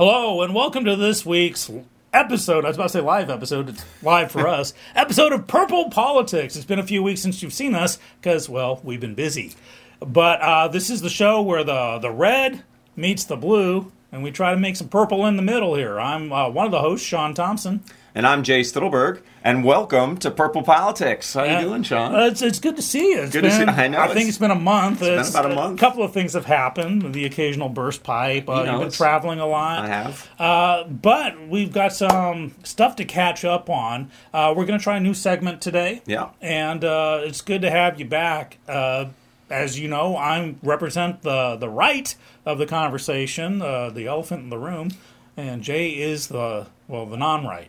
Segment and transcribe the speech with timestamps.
[0.00, 1.70] Hello, and welcome to this week's
[2.14, 2.64] episode.
[2.64, 3.68] I was about to say live episode.
[3.68, 4.72] It's live for us.
[4.94, 6.56] episode of Purple Politics.
[6.56, 9.52] It's been a few weeks since you've seen us because, well, we've been busy.
[10.00, 12.62] But uh, this is the show where the the red
[12.96, 16.00] meets the blue, and we try to make some purple in the middle here.
[16.00, 17.84] I'm uh, one of the hosts, Sean Thompson.
[18.12, 21.32] And I'm Jay Stittelberg, and welcome to Purple Politics.
[21.34, 22.12] How you doing, Sean?
[22.12, 23.20] Uh, it's, it's good to see you.
[23.20, 25.00] It's Good to been, see- I know, think it's- it's been a month.
[25.00, 25.78] it's been about a month.
[25.78, 27.14] A couple of things have happened.
[27.14, 28.48] The occasional burst pipe.
[28.48, 29.84] Uh, You know, you've been traveling a lot.
[29.84, 30.28] I have.
[30.40, 34.10] Uh, but we've got some stuff to catch up on.
[34.34, 36.02] Uh, we're going to try a new segment today.
[36.04, 36.30] Yeah.
[36.40, 38.58] And uh, it's good to have you back.
[38.66, 39.06] Uh,
[39.48, 42.12] as you know, I represent the, the right
[42.44, 44.90] of the conversation, uh, the elephant in the room,
[45.36, 47.68] and Jay is the, well, the non right.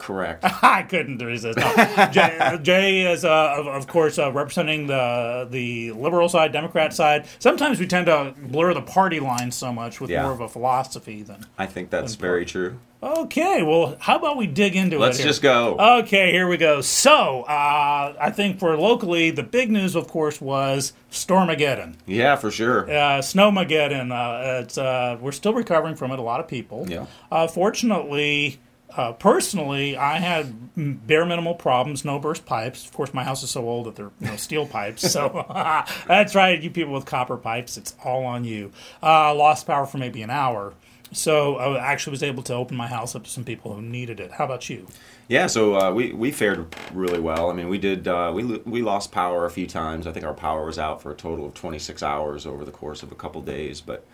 [0.00, 0.44] Correct.
[0.62, 1.58] I couldn't resist.
[1.58, 2.08] No.
[2.12, 7.26] Jay, Jay is, uh, of, of course, uh, representing the the liberal side, Democrat side.
[7.38, 10.22] Sometimes we tend to blur the party lines so much with Yeah.
[10.22, 11.44] more of a philosophy than.
[11.58, 12.78] I think that's very true.
[13.02, 15.00] Okay, well, how about we dig into it?
[15.00, 15.76] Let's just go.
[16.00, 16.82] Okay, here we go.
[16.82, 22.50] So, uh, I think for locally, the big news, of course, was Stormageddon, yeah, for
[22.50, 22.84] sure.
[22.90, 24.12] uh, Snowmageddon.
[24.12, 26.18] Uh, it's uh, we're still recovering from it.
[26.18, 26.86] A lot of people.
[26.90, 27.06] Yeah.
[27.32, 28.58] Uh, fortunately,
[28.96, 32.04] uh, personally, I had bare minimal problems.
[32.04, 32.84] No burst pipes.
[32.84, 35.10] Of course, my house is so old that they're you know, steel pipes.
[35.10, 35.46] So
[36.06, 36.60] that's right.
[36.60, 38.72] You people with copper pipes, it's all on you.
[39.02, 40.74] Uh, lost power for maybe an hour.
[41.12, 44.20] So I actually was able to open my house up to some people who needed
[44.20, 44.30] it.
[44.32, 44.86] How about you?
[45.28, 47.50] Yeah, so uh, we we fared really well.
[47.50, 50.06] I mean, we did uh, we we lost power a few times.
[50.06, 53.02] I think our power was out for a total of 26 hours over the course
[53.02, 53.80] of a couple days.
[53.80, 54.04] But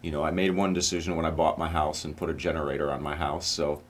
[0.00, 2.90] you know, I made one decision when I bought my house and put a generator
[2.92, 3.82] on my house, so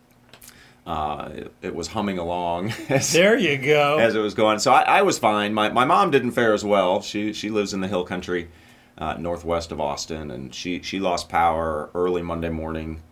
[0.89, 3.99] uh, it, it was humming along as, There you go.
[3.99, 4.59] as it was going.
[4.59, 5.53] So I, I was fine.
[5.53, 7.03] My my mom didn't fare as well.
[7.03, 8.49] She she lives in the hill country,
[8.97, 13.03] uh, northwest of Austin, and she she lost power early Monday morning,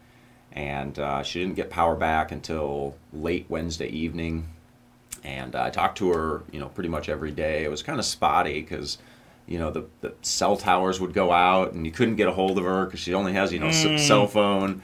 [0.53, 4.49] and uh, she didn't get power back until late Wednesday evening.
[5.22, 7.65] And I talked to her, you know, pretty much every day.
[7.65, 8.99] It was kind of spotty because.
[9.49, 12.59] You know the, the cell towers would go out, and you couldn't get a hold
[12.59, 14.83] of her because she only has you know s- cell phone.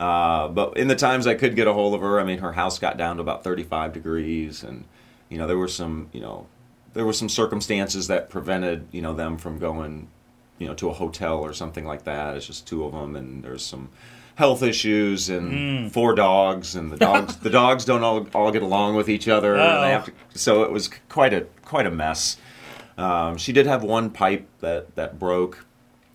[0.00, 2.52] Uh, but in the times I could get a hold of her, I mean, her
[2.52, 4.84] house got down to about 35 degrees, and
[5.28, 6.46] you know there were some, you know,
[6.94, 10.08] there were some circumstances that prevented you know them from going,
[10.58, 12.34] you know, to a hotel or something like that.
[12.34, 13.90] It's just two of them, and there's some
[14.36, 18.96] health issues and four dogs, and the dogs the dogs don't all, all get along
[18.96, 19.54] with each other.
[19.54, 22.38] and they have to, so it was quite a quite a mess.
[22.96, 25.66] Um, she did have one pipe that that broke.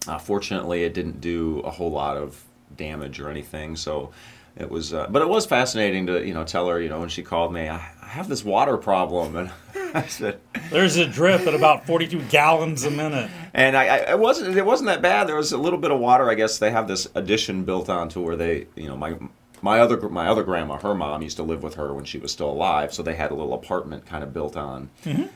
[0.07, 2.43] Uh, fortunately, it didn't do a whole lot of
[2.77, 3.75] damage or anything.
[3.75, 4.11] So
[4.57, 7.09] it was, uh, but it was fascinating to you know tell her you know when
[7.09, 9.51] she called me, I, I have this water problem, and
[9.93, 13.29] I said, There's a drip at about 42 gallons a minute.
[13.53, 15.27] and I, I it wasn't it wasn't that bad.
[15.27, 16.29] There was a little bit of water.
[16.29, 19.15] I guess they have this addition built onto where they you know my.
[19.61, 22.31] My other my other grandma, her mom used to live with her when she was
[22.31, 24.89] still alive, so they had a little apartment kind of built on,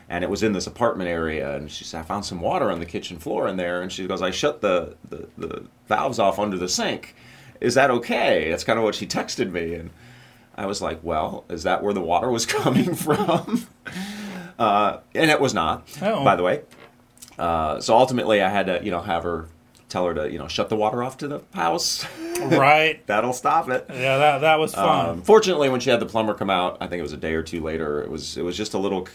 [0.07, 1.55] and it was in this apartment area.
[1.55, 4.05] And she said, "I found some water on the kitchen floor in there," and she
[4.05, 7.15] goes, "I shut the the, the valves off under the sink.
[7.61, 9.89] Is that okay?" That's kind of what she texted me, and
[10.55, 13.67] I was like, "Well, is that where the water was coming from?"
[14.59, 16.23] uh, and it was not, Oh.
[16.23, 16.61] by the way.
[17.37, 19.47] Uh, so ultimately, I had to, you know, have her
[19.87, 22.05] tell her to, you know, shut the water off to the house.
[22.39, 23.05] Right?
[23.05, 23.85] That'll stop it.
[23.89, 25.09] Yeah, that, that was fun.
[25.09, 27.33] Um, fortunately, when she had the plumber come out, I think it was a day
[27.33, 28.01] or two later.
[28.01, 29.05] It was it was just a little,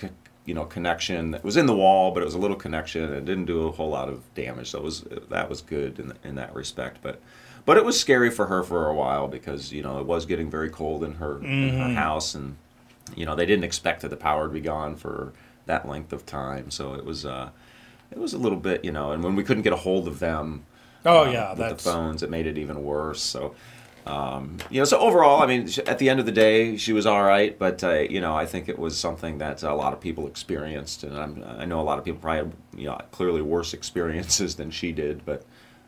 [0.45, 1.33] you know, connection.
[1.33, 3.11] It was in the wall, but it was a little connection.
[3.15, 4.69] It didn't do a whole lot of damage.
[4.73, 6.99] So it was that was good in in that respect.
[7.01, 7.19] But
[7.67, 10.51] but it was scary for her for a while because you know it was getting
[10.51, 12.57] very cold in her in her house, and
[13.17, 15.33] you know they didn't expect that the power would be gone for
[15.67, 16.71] that length of time.
[16.71, 17.51] So it was uh,
[18.11, 19.13] it was a little bit, you know.
[19.13, 20.67] And when we couldn't get a hold of them,
[21.05, 21.51] oh, uh, yeah.
[21.51, 22.23] with That's the phones.
[22.23, 23.23] It made it even worse.
[23.23, 23.55] So,
[24.07, 27.07] um, you know, so overall, I mean, at the end of the day, she was
[27.07, 27.59] all right.
[27.59, 31.03] But uh, you know, I think it was something that a lot of people experienced,
[31.03, 34.57] and I'm, I know a lot of people probably had, you know clearly worse experiences
[34.57, 35.25] than she did.
[35.25, 35.45] But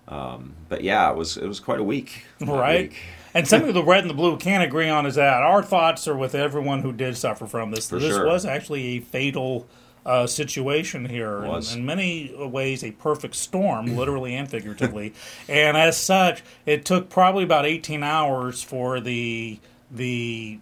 [0.09, 2.27] um, but yeah, it was it was quite a week.
[2.41, 2.91] right.
[2.91, 2.99] week.
[3.35, 6.17] And something the red and the blue can't agree on is that our thoughts are
[6.17, 7.91] with everyone who did suffer from this.
[7.91, 8.27] For this sure.
[8.27, 9.69] was actually a fatal
[10.07, 11.43] uh, situation here.
[11.43, 11.75] In, was.
[11.75, 15.13] in many ways, a perfect storm, literally and figuratively.
[15.49, 19.59] and as such, it took probably about 18 hours for the
[19.91, 20.61] the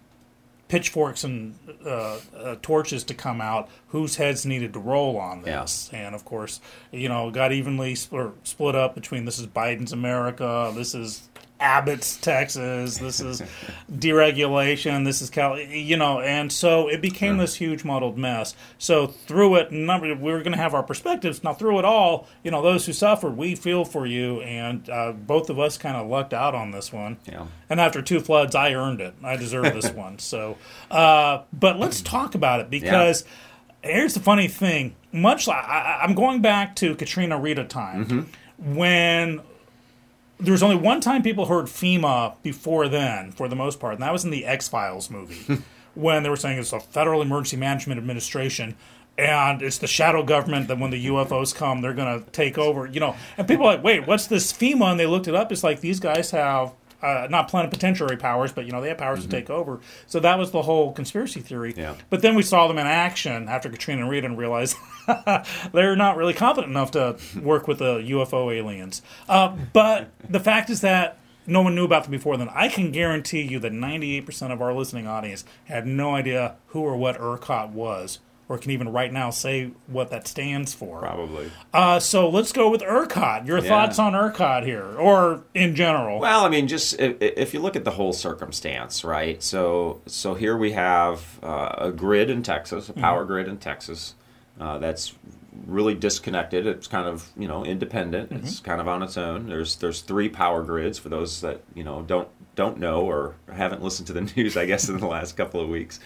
[0.67, 5.89] pitchforks and uh, uh, torches to come out whose heads needed to roll on this.
[5.93, 6.59] And of course
[6.91, 11.29] you know got evenly split, split up between this is biden's america this is
[11.59, 12.97] Abbott's Texas.
[12.97, 13.41] This is
[13.91, 15.05] deregulation.
[15.05, 15.59] This is Cal.
[15.59, 18.55] You know, and so it became this huge muddled mess.
[18.77, 21.43] So through it, number we were going to have our perspectives.
[21.43, 25.11] Now through it all, you know, those who suffered, we feel for you, and uh,
[25.13, 27.17] both of us kind of lucked out on this one.
[27.25, 27.47] Yeah.
[27.69, 29.13] And after two floods, I earned it.
[29.23, 30.19] I deserve this one.
[30.19, 30.57] So,
[30.91, 33.23] uh, but let's talk about it because
[33.81, 34.95] here's the funny thing.
[35.11, 39.41] Much like I, I'm going back to Katrina Rita time when
[40.39, 44.03] there was only one time people heard FEMA before then, for the most part, and
[44.03, 45.63] that was in the X Files movie
[45.95, 48.75] when they were saying it's a Federal Emergency Management Administration.
[49.17, 52.85] And it's the shadow government that when the UFOs come, they're going to take over,
[52.85, 53.15] you know.
[53.37, 54.91] And people are like, wait, what's this FEMA?
[54.91, 55.53] And they looked it up.
[55.53, 56.73] It's like these guys have
[57.05, 59.79] uh, not plenipotentiary powers, but you know they have powers to take over.
[60.07, 61.73] So that was the whole conspiracy theory.
[61.77, 61.95] Yeah.
[62.09, 64.75] But then we saw them in action after Katrina and Rita and realized
[65.71, 69.03] they're not really competent enough to work with the UFO aliens.
[69.29, 72.49] Uh, but the fact is that no one knew about them before then.
[72.49, 76.97] I can guarantee you that 98% of our listening audience had no idea who or
[76.97, 80.99] what ERCOT was, or can even right now say what that stands for.
[80.99, 81.49] Probably.
[81.73, 83.47] Uh, so let's go with ERCOT.
[83.47, 83.67] Your Yeah.
[83.69, 86.19] thoughts on ERCOT here, or in general?
[86.19, 89.41] Well, I mean, just if, if you look at the whole circumstance, right?
[89.41, 94.13] So, so here we have uh, a grid in Texas, a power grid in Texas,
[94.59, 95.13] uh, that's
[95.65, 96.67] really disconnected.
[96.67, 98.31] It's kind of you know independent.
[98.31, 99.47] It's kind of on its own.
[99.47, 103.81] There's there's three power grids for those that you know don't don't know or haven't
[103.81, 104.55] listened to the news.
[104.55, 105.99] I guess in the last couple of weeks.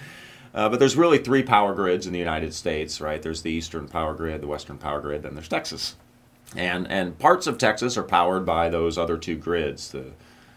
[0.54, 3.22] Uh, but there's really three power grids in the United States, right?
[3.22, 5.96] There's the Eastern Power Grid, the Western Power Grid, then there's Texas
[6.56, 9.92] and and parts of Texas are powered by those other two grids.
[9.92, 10.12] The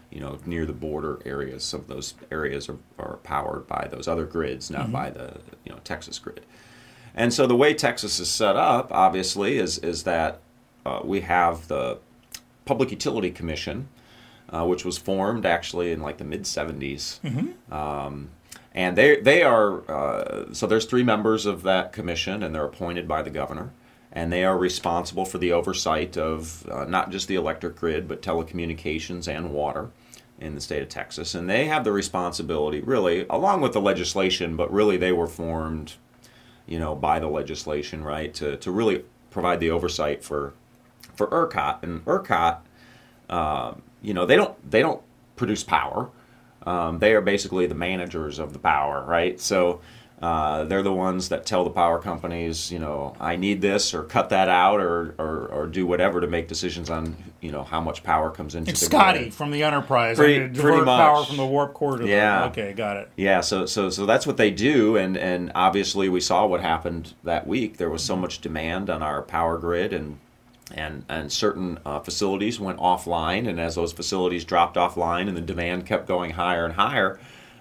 [0.09, 4.07] you know near the border areas, some of those areas are, are powered by those
[4.07, 6.45] other grids, not by the you know Texas grid.
[7.15, 10.39] And so the way Texas is set up, obviously, is is that
[10.85, 11.99] uh, we have the
[12.65, 13.87] Public Utility Commission,
[14.49, 17.19] uh, which was formed actually in like the mid '70s.
[17.71, 18.29] Um,
[18.73, 23.07] and they they are uh, so there's three members of that commission, and they're appointed
[23.07, 23.71] by the governor,
[24.11, 28.21] and they are responsible for the oversight of uh, not just the electric grid, but
[28.21, 29.89] telecommunications and water
[30.39, 31.35] in the state of Texas.
[31.35, 35.93] And they have the responsibility, really, along with the legislation, but really they were formed,
[36.65, 40.53] you know, by the legislation, right, to to really provide the oversight for
[41.15, 41.83] for ERCOT.
[41.83, 42.57] And ERCOT,
[43.29, 45.01] uh, you know, they don't they don't
[45.35, 46.09] produce power.
[46.65, 49.39] Um, they are basically the managers of the power, right?
[49.39, 49.81] So
[50.21, 54.03] uh, they're the ones that tell the power companies, you know, I need this or
[54.03, 57.81] cut that out or, or, or do whatever to make decisions on, you know, how
[57.81, 59.33] much power comes into It's the Scotty grid.
[59.33, 60.15] from the Enterprise.
[60.15, 60.97] Pretty- I mean, pretty much.
[60.97, 62.45] power from the warp core to the- Yeah.
[62.45, 63.09] Okay, got it.
[63.17, 67.13] Yeah, so so so that's what they do, and and obviously we saw what happened
[67.25, 67.75] that week.
[67.75, 70.19] There was so much demand on our power grid, and
[70.73, 75.41] and and certain uh, facilities went offline, and as those facilities dropped offline, and the
[75.41, 77.19] demand kept going higher and higher,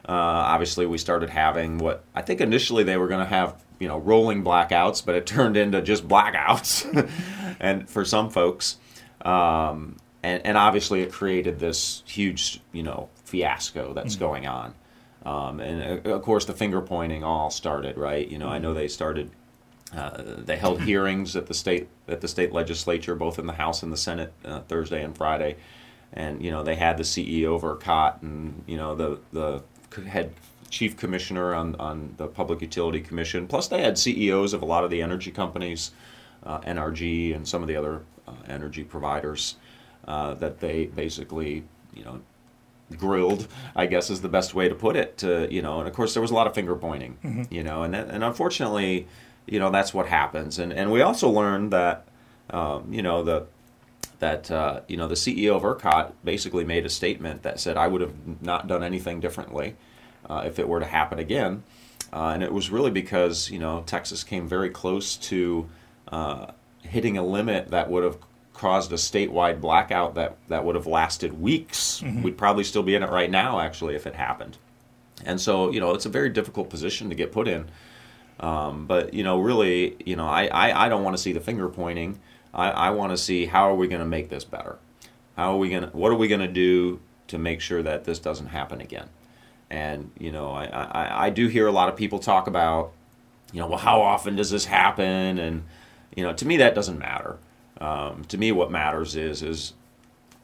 [0.09, 3.89] uh, obviously we started having what I think initially they were going to have, you
[3.89, 7.09] know, rolling blackouts, but it turned into just blackouts,
[7.61, 8.79] and for some folks.
[9.23, 14.75] Um, and, and obviously, it created this huge, you know, fiasco that's going on.
[15.25, 18.27] Um, and uh, of course, the finger pointing all started, right?
[18.29, 19.31] You know, I know they started.
[19.95, 23.83] Uh, they held hearings at the state at the state legislature, both in the House
[23.83, 25.57] and the Senate, uh, Thursday and Friday,
[26.13, 29.63] and you know they had the CEO of ERCOT and you know the the
[30.09, 30.33] head
[30.71, 33.47] chief commissioner on on the Public Utility Commission.
[33.47, 35.91] Plus, they had CEOs of a lot of the energy companies,
[36.45, 39.57] uh, NRG, and some of the other uh, energy providers
[40.09, 42.21] uh, that they basically you know
[42.97, 45.19] grilled, I guess is the best way to put it.
[45.19, 47.83] To you know, and of course there was a lot of finger pointing, you know,
[47.83, 49.07] and that, and unfortunately,
[49.47, 50.59] you know, that's what happens.
[50.59, 52.07] And and we also learned that,
[52.51, 53.47] um, you know, the
[54.23, 57.89] that uh, you know the CEO of ERCOT basically made a statement that said I
[57.89, 59.75] would have not done anything differently
[60.31, 61.65] uh, if it were to happen again,
[62.13, 65.69] uh, and it was really because you know Texas came very close to
[66.09, 66.47] uh,
[66.83, 68.17] hitting a limit that would have
[68.55, 72.01] caused a statewide blackout that that would have lasted weeks.
[72.23, 74.57] We'd probably still be in it right now, actually, if it happened.
[75.25, 77.69] And so you know it's a very difficult position to get put in.
[78.41, 81.41] Um, but you know, really, you know, I, I, I don't want to see the
[81.41, 82.19] finger pointing.
[82.53, 84.79] I, I want to see how are we going to make this better.
[85.37, 85.89] How are we going to?
[85.89, 89.09] What are we going to do to make sure that this doesn't happen again?
[89.71, 92.93] And you know, I, I, I do hear a lot of people talk about,
[93.53, 95.39] you know, well, how often does this happen?
[95.39, 95.65] And
[96.15, 97.39] you know, to me, that doesn't matter.
[97.81, 99.73] Um, to me, what matters is is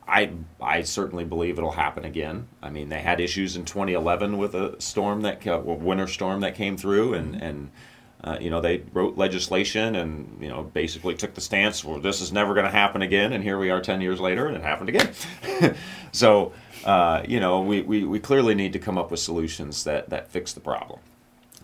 [0.08, 2.48] I I certainly believe it'll happen again.
[2.62, 6.54] I mean, they had issues in 2011 with a storm that a winter storm that
[6.54, 7.70] came through, and and
[8.24, 12.20] uh, you know, they wrote legislation and you know basically took the stance, well, this
[12.20, 14.62] is never going to happen again, and here we are ten years later, and it
[14.62, 15.12] happened again.
[16.12, 16.52] so,
[16.84, 20.28] uh, you know, we, we, we clearly need to come up with solutions that that
[20.28, 20.98] fix the problem.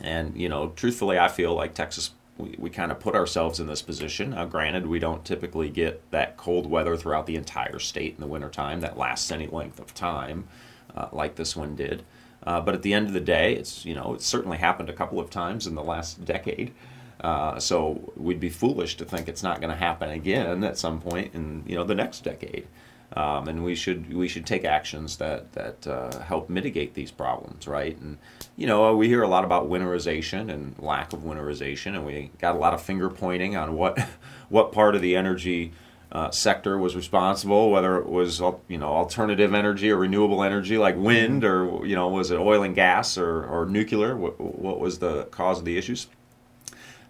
[0.01, 3.67] And you know, truthfully, I feel like Texas we, we kind of put ourselves in
[3.67, 4.37] this position.
[4.51, 8.81] Granted, we don't typically get that cold weather throughout the entire state in the wintertime
[8.81, 10.49] that lasts any length of time
[10.97, 12.05] uh, like this one did.
[12.47, 14.93] Uh, but at the end of the day, it's you know it's certainly happened a
[14.93, 16.73] couple of times in the last decade.
[17.21, 21.01] Uh, so we'd be foolish to think it's not going to happen again at some
[21.01, 22.67] point in you know the next decade.
[23.15, 27.69] Um, and we should we should take actions that that uh, help mitigate these problems,
[27.69, 27.97] right?
[28.01, 28.19] And
[28.57, 32.57] you know we hear a lot about winterization and lack of winterization, and we got
[32.57, 33.99] a lot of finger pointing on what
[34.49, 35.73] what part of the energy
[36.11, 40.97] uh, sector was responsible, whether it was you know alternative energy or renewable energy like
[40.97, 44.17] wind, or you know was it oil and gas or, or nuclear?
[44.17, 46.09] What, what was the cause of the issues?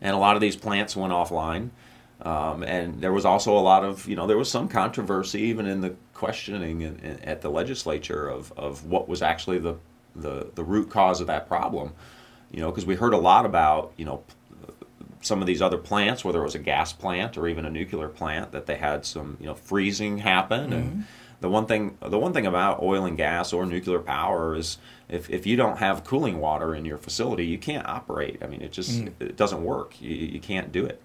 [0.00, 1.70] And a lot of these plants went offline,
[2.22, 5.66] um, and there was also a lot of you know there was some controversy even
[5.66, 9.76] in the questioning in, in, at the legislature of, of what was actually the,
[10.14, 11.92] the the root cause of that problem.
[12.50, 14.22] You know, because we heard a lot about you know
[15.22, 18.08] some of these other plants, whether it was a gas plant or even a nuclear
[18.08, 20.70] plant, that they had some you know freezing happen.
[20.70, 20.74] Mm-hmm.
[20.74, 21.04] And
[21.40, 24.78] the one thing the one thing about oil and gas or nuclear power is
[25.08, 28.38] if, if you don't have cooling water in your facility, you can't operate.
[28.42, 29.12] I mean, it just mm.
[29.20, 30.00] it doesn't work.
[30.00, 31.02] You, you can't do it.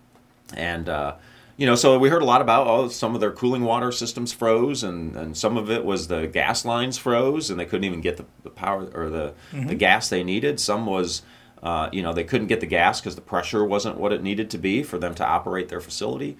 [0.55, 1.15] And uh,
[1.57, 4.31] you know, so we heard a lot about oh, some of their cooling water systems
[4.31, 8.01] froze, and, and some of it was the gas lines froze, and they couldn't even
[8.01, 9.67] get the, the power or the mm-hmm.
[9.67, 10.59] the gas they needed.
[10.59, 11.21] Some was
[11.61, 14.49] uh, you know, they couldn't get the gas because the pressure wasn't what it needed
[14.51, 16.37] to be for them to operate their facility.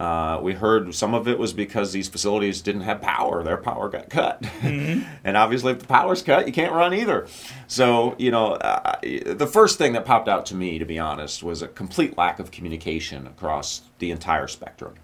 [0.00, 3.90] Uh, we heard some of it was because these facilities didn't have power; their power
[3.90, 5.06] got cut, mm-hmm.
[5.24, 7.26] and obviously, if the power's cut, you can't run either.
[7.66, 11.42] So, you know, uh, the first thing that popped out to me, to be honest,
[11.42, 14.94] was a complete lack of communication across the entire spectrum.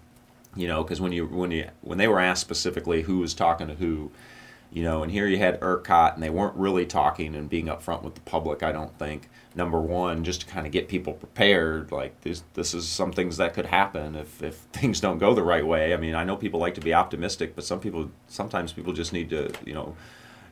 [0.55, 3.67] You know, because when you when you when they were asked specifically who was talking
[3.67, 4.09] to who,
[4.71, 8.01] you know, and here you had ERCOT, and they weren't really talking and being upfront
[8.01, 8.63] with the public.
[8.63, 11.91] I don't think number one, just to kind of get people prepared.
[11.91, 15.43] Like this, this is some things that could happen if, if things don't go the
[15.43, 15.93] right way.
[15.93, 19.11] I mean, I know people like to be optimistic, but some people, sometimes people just
[19.11, 19.95] need to, you know,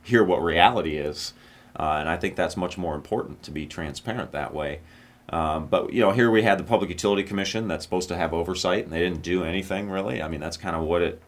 [0.02, 1.32] hear what reality is.
[1.78, 4.80] Uh, and I think that's much more important to be transparent that way.
[5.28, 8.32] Um, but you know, here we had the Public Utility Commission that's supposed to have
[8.32, 10.22] oversight, and they didn't do anything really.
[10.22, 11.22] I mean, that's kind of what it.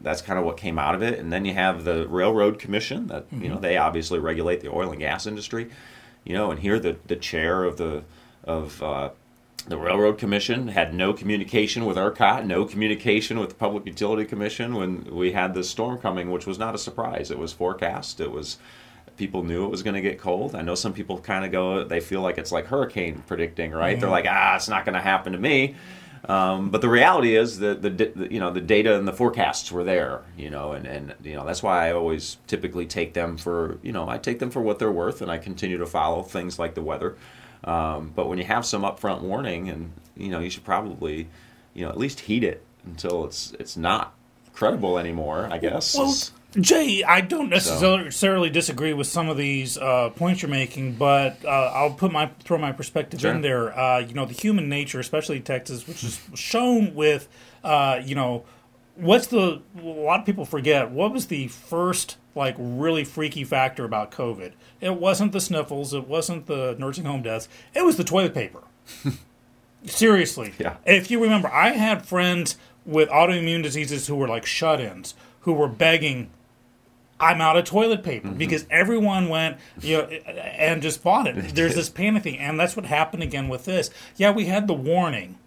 [0.00, 1.18] That's kind of what came out of it.
[1.18, 3.42] And then you have the Railroad Commission that mm-hmm.
[3.42, 3.62] you know mm-hmm.
[3.62, 5.70] they obviously regulate the oil and gas industry
[6.24, 8.04] you know, and here the the chair of the
[8.44, 9.10] of uh,
[9.66, 14.74] the Railroad Commission had no communication with ERCOT, no communication with the Public Utility Commission
[14.74, 17.30] when we had this storm coming, which was not a surprise.
[17.30, 18.20] It was forecast.
[18.20, 18.58] It was
[19.16, 20.54] people knew it was going to get cold.
[20.54, 23.98] I know some people kind of go, they feel like it's like hurricane predicting, right?
[24.00, 25.76] They're like, ah, it's not going to happen to me.
[26.28, 29.72] Um, but the reality is that the, the, you know the data and the forecasts
[29.72, 33.36] were there, you know, and, and you know that's why I always typically take them
[33.36, 36.22] for you know I take them for what they're worth, and I continue to follow
[36.22, 37.16] things like the weather.
[37.64, 41.28] Um, but when you have some upfront warning, and you know you should probably
[41.74, 44.14] you know at least heed it until it's it's not
[44.52, 45.48] credible anymore.
[45.50, 45.96] I guess.
[45.96, 46.14] Well,
[46.60, 48.52] Jay, I don't necessarily so.
[48.52, 52.58] disagree with some of these uh, points you're making, but uh, I'll put my throw
[52.58, 53.32] my perspective sure.
[53.32, 53.78] in there.
[53.78, 57.28] Uh, you know, the human nature, especially Texas, which is shown with,
[57.64, 58.44] uh, you know,
[58.96, 63.84] what's the a lot of people forget what was the first like really freaky factor
[63.84, 64.52] about COVID?
[64.80, 68.62] It wasn't the sniffles, it wasn't the nursing home deaths, it was the toilet paper.
[69.86, 70.76] Seriously, yeah.
[70.84, 75.68] If you remember, I had friends with autoimmune diseases who were like shut-ins who were
[75.68, 76.30] begging
[77.22, 78.36] I'm out of toilet paper mm-hmm.
[78.36, 81.36] because everyone went, you know, and just bought it.
[81.54, 83.90] There's this panic thing, and that's what happened again with this.
[84.16, 85.38] Yeah, we had the warning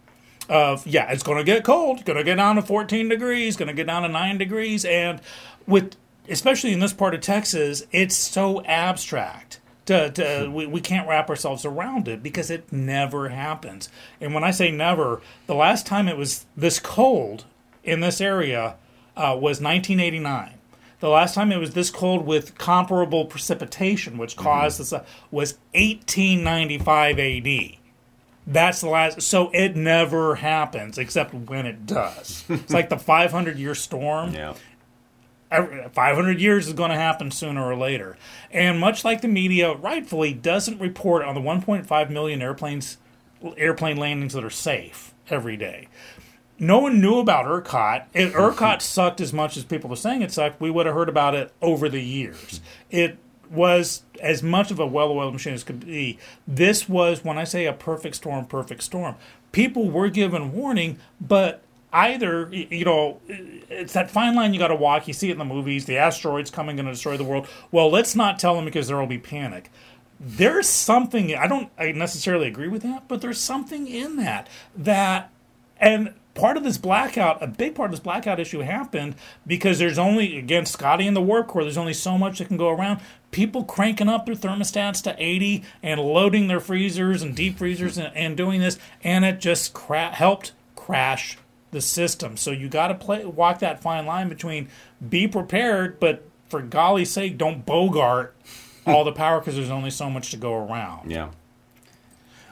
[0.47, 3.67] of yeah, it's going to get cold, going to get down to 14 degrees, going
[3.67, 5.19] to get down to nine degrees, and
[5.67, 5.97] with
[6.29, 9.59] especially in this part of Texas, it's so abstract.
[9.87, 13.87] To, to, we, we can't wrap ourselves around it because it never happens.
[14.19, 17.45] And when I say never, the last time it was this cold
[17.83, 18.77] in this area
[19.15, 20.54] uh, was 1989.
[21.05, 24.95] The last time it was this cold with comparable precipitation, which caused mm-hmm.
[24.95, 27.77] this, was 1895 AD.
[28.47, 29.21] That's the last.
[29.21, 32.43] So it never happens except when it does.
[32.49, 34.33] it's like the 500 year storm.
[34.33, 34.55] Yeah.
[35.51, 38.17] 500 years is going to happen sooner or later.
[38.49, 42.97] And much like the media rightfully doesn't report on the 1.5 million airplanes
[43.57, 45.87] airplane landings that are safe every day
[46.59, 48.05] no one knew about ERCOT.
[48.13, 51.09] If ERCOT sucked as much as people were saying it sucked, we would have heard
[51.09, 52.61] about it over the years.
[52.89, 53.17] It
[53.49, 56.17] was as much of a well-oiled machine as could be.
[56.47, 59.15] This was, when I say a perfect storm, perfect storm.
[59.51, 61.61] People were given warning, but
[61.93, 65.37] either you know it's that fine line you got to walk you see it in
[65.37, 68.65] the movies the asteroids coming going to destroy the world well let's not tell them
[68.65, 69.71] because there will be panic
[70.19, 75.31] there's something i don't I necessarily agree with that but there's something in that that
[75.79, 79.15] and part of this blackout a big part of this blackout issue happened
[79.47, 82.57] because there's only again scotty and the warp core there's only so much that can
[82.57, 82.99] go around
[83.31, 88.15] people cranking up their thermostats to 80 and loading their freezers and deep freezers and,
[88.15, 91.37] and doing this and it just cra- helped crash
[91.75, 92.37] the system.
[92.37, 94.69] So you got to play walk that fine line between
[95.07, 98.33] be prepared, but for golly's sake, don't bogart
[98.87, 101.11] all the power because there's only so much to go around.
[101.11, 101.29] Yeah.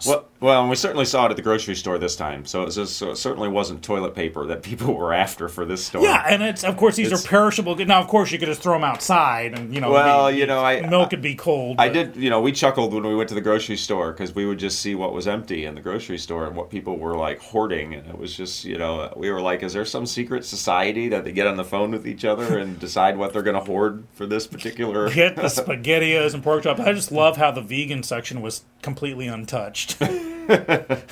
[0.05, 2.45] Well, well, and we certainly saw it at the grocery store this time.
[2.45, 5.63] So it, was just, so it certainly wasn't toilet paper that people were after for
[5.63, 6.03] this store.
[6.03, 7.75] Yeah, and it's of course these It's- are perishable.
[7.77, 10.59] Now, of course, you could just throw them outside, and you know, Well, you know,
[10.61, 11.77] I- milk could be cold.
[11.79, 14.35] I but- did, you know, we chuckled when we went to the grocery store because
[14.35, 17.15] we would just see what was empty in the grocery store and what people were
[17.15, 20.43] like hoarding, and it was just, you know, we were like, is there some secret
[20.43, 23.55] society that they get on the phone with each other and decide what they're going
[23.57, 25.09] to hoard for this particular?
[25.13, 26.81] Get the spaghettios and pork chops.
[26.81, 30.01] I just love how the vegan section was completely untouched.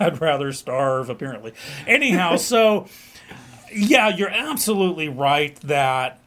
[0.00, 1.52] I'd rather starve, apparently.
[1.86, 2.86] Anyhow, so
[3.72, 6.18] yeah, you're absolutely right that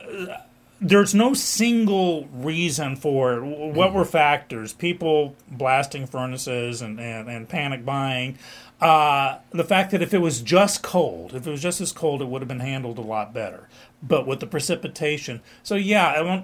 [0.00, 0.38] uh,
[0.80, 3.42] there's no single reason for it.
[3.42, 4.72] What were factors?
[4.72, 8.38] People blasting furnaces and, and, and panic buying.
[8.84, 12.20] Uh, the fact that if it was just cold, if it was just as cold,
[12.20, 13.66] it would have been handled a lot better.
[14.02, 16.42] But with the precipitation, so yeah,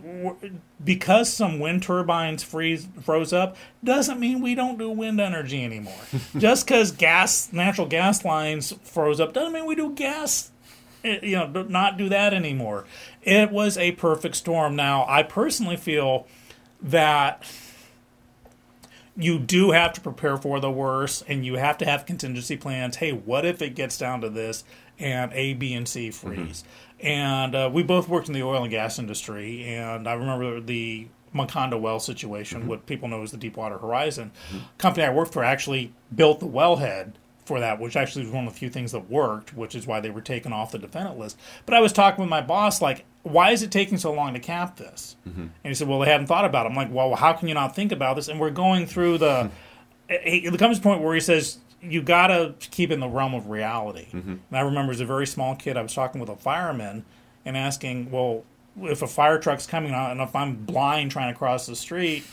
[0.83, 6.01] because some wind turbines freeze froze up doesn't mean we don't do wind energy anymore.
[6.39, 10.51] just because gas, natural gas lines froze up doesn't mean we do gas
[11.05, 12.87] eh, you know, not do that anymore.
[13.21, 14.75] It was a perfect storm.
[14.75, 16.27] Now, I personally feel
[16.81, 17.45] that
[19.17, 22.97] you do have to prepare for the worst and you have to have contingency plans.
[22.97, 24.65] Hey, what if it gets down to this
[24.99, 26.65] and A, B, and C freeze?
[27.01, 31.09] And uh, we both worked in the oil and gas industry, and I remember the
[31.35, 34.33] Macondo well situation, what people know as the Deepwater Horizon.
[34.79, 37.15] Company I worked for actually built the wellhead
[37.45, 40.01] for that, which actually was one of the few things that worked, which is why
[40.01, 41.39] they were taken off the defendant list.
[41.67, 44.41] But I was talking with my boss, like, why is it taking so long to
[44.41, 45.17] cap this?
[45.29, 45.41] Mm-hmm.
[45.41, 46.71] And he said, well, they hadn't thought about it.
[46.71, 48.29] I'm like, well, how can you not think about this?
[48.29, 49.45] And we're going through the.
[49.45, 49.49] Hmm.
[50.09, 53.09] It it comes to a point where he says, you got to keep in the
[53.09, 54.07] realm of reality.
[54.13, 54.31] Mm-hmm.
[54.31, 57.05] And I remember as a very small kid, I was talking with a fireman
[57.45, 58.45] and asking, well,
[58.83, 62.25] if a fire truck's coming out and if I'm blind trying to cross the street,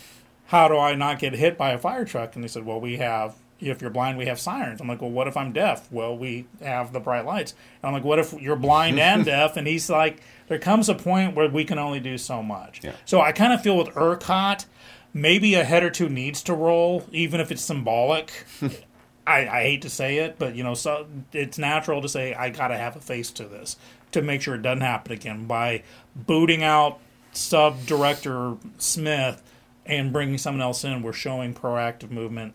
[0.48, 2.36] how do I not get hit by a fire truck?
[2.36, 4.82] And they said, well, we have, if you're blind, we have sirens.
[4.82, 5.92] I'm like, well, what if I'm deaf?
[5.92, 7.54] Well, we have the bright lights.
[7.82, 9.58] And I'm like, what if you're blind and deaf?
[9.58, 12.84] And he's like, there comes a point where we can only do so much.
[12.84, 12.94] Yeah.
[13.06, 14.66] So I kind of feel with ERCOT,
[15.14, 18.32] maybe a head or two needs to roll, even if it's symbolic.
[19.28, 22.50] I, I hate to say it, but you know, so it's natural to say I
[22.50, 23.76] got to have a face to this
[24.14, 25.84] to make sure it doesn't happen again by
[26.16, 27.00] booting out
[27.34, 29.44] sub director Smith
[29.86, 31.02] and bringing someone else in.
[31.02, 32.54] We're showing proactive movement.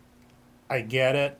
[0.72, 1.38] I get it.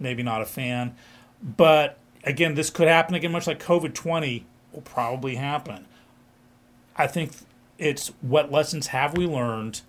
[0.00, 0.96] Maybe not a fan,
[1.42, 5.86] but again, this could happen again, much like COVID twenty will probably happen.
[6.96, 7.32] I think
[7.78, 9.82] it's what lessons have we learned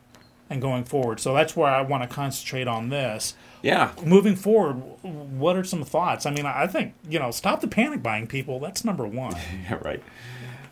[0.50, 1.20] and going forward.
[1.20, 3.92] So that's where I want to concentrate on this Yeah.
[4.04, 6.28] moving forward, what are some thoughts?
[6.28, 8.60] I mean, I think you know, stop the panic buying, people.
[8.60, 9.36] That's number one.
[9.70, 10.04] Yeah, right.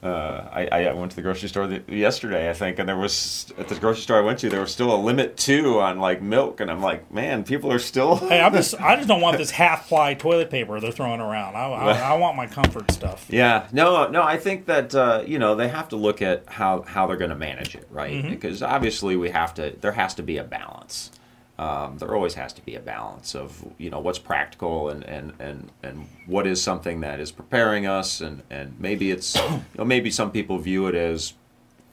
[0.03, 3.53] Uh, I, I went to the grocery store th- yesterday, I think, and there was
[3.57, 6.21] at the grocery store I went to, there was still a limit two on like
[6.21, 8.15] milk, and I'm like, man, people are still.
[8.27, 11.55] hey, I'm just, I just don't want this half ply toilet paper they're throwing around.
[11.55, 13.25] I, I, I want my comfort stuff.
[13.29, 14.21] Yeah, no, no.
[14.21, 17.29] I think that uh, you know they have to look at how how they're going
[17.29, 18.13] to manage it, right?
[18.13, 18.29] Mm-hmm.
[18.29, 19.73] Because obviously we have to.
[19.79, 21.11] There has to be a balance.
[21.59, 25.33] Um, there always has to be a balance of you know what's practical and and
[25.39, 29.85] and and what is something that is preparing us, and and maybe it's you know
[29.85, 31.33] maybe some people view it as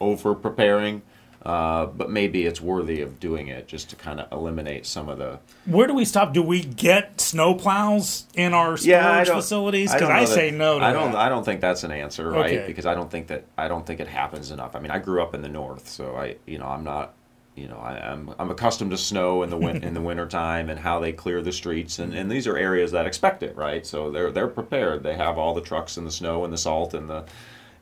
[0.01, 1.03] over preparing.
[1.43, 5.17] Uh, but maybe it's worthy of doing it just to kind of eliminate some of
[5.17, 6.35] the Where do we stop?
[6.35, 9.91] Do we get snow plows in our storage facilities?
[9.91, 11.13] Because I, know that- say no to I don't.
[11.13, 11.19] that.
[11.19, 12.59] I don't think that's an answer, right?
[12.59, 12.67] Okay.
[12.67, 13.45] Because I don't think that.
[13.57, 14.77] I don't think it happens enough.
[14.77, 17.15] I mean, I grew up in the north, so I, you know, I'm not.
[17.57, 20.79] You know, I, I'm I'm accustomed to snow in the win- in the wintertime and
[20.79, 23.85] how they clear the streets, and, and these are areas that expect it, right?
[23.85, 25.03] So they're they're prepared.
[25.03, 27.25] They have all the trucks and the snow and the salt and the,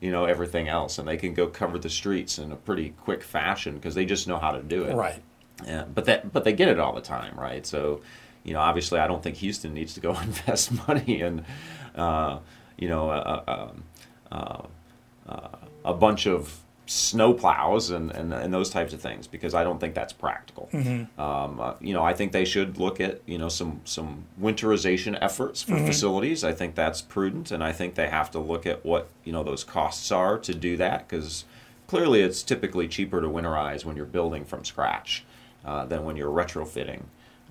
[0.01, 3.23] you know, everything else, and they can go cover the streets in a pretty quick
[3.23, 4.95] fashion because they just know how to do it.
[4.95, 5.21] Right.
[5.65, 7.65] Yeah, but that but they get it all the time, right?
[7.65, 8.01] So,
[8.43, 11.45] you know, obviously, I don't think Houston needs to go invest money in,
[11.95, 12.39] uh,
[12.77, 13.83] you know, uh, um,
[14.31, 14.61] uh,
[15.29, 19.63] uh, a bunch of snow plows and, and, and those types of things because I
[19.63, 20.69] don't think that's practical.
[20.73, 21.21] Mm-hmm.
[21.21, 25.15] Um, uh, you know, I think they should look at you know some some winterization
[25.21, 25.85] efforts for Mm-hmm.
[25.85, 26.43] facilities.
[26.43, 29.43] I think that's prudent, and I think they have to look at what you know
[29.43, 31.45] those costs are to do that because
[31.85, 35.23] clearly it's typically cheaper to winterize when you're building from scratch
[35.65, 37.03] uh, than when you're retrofitting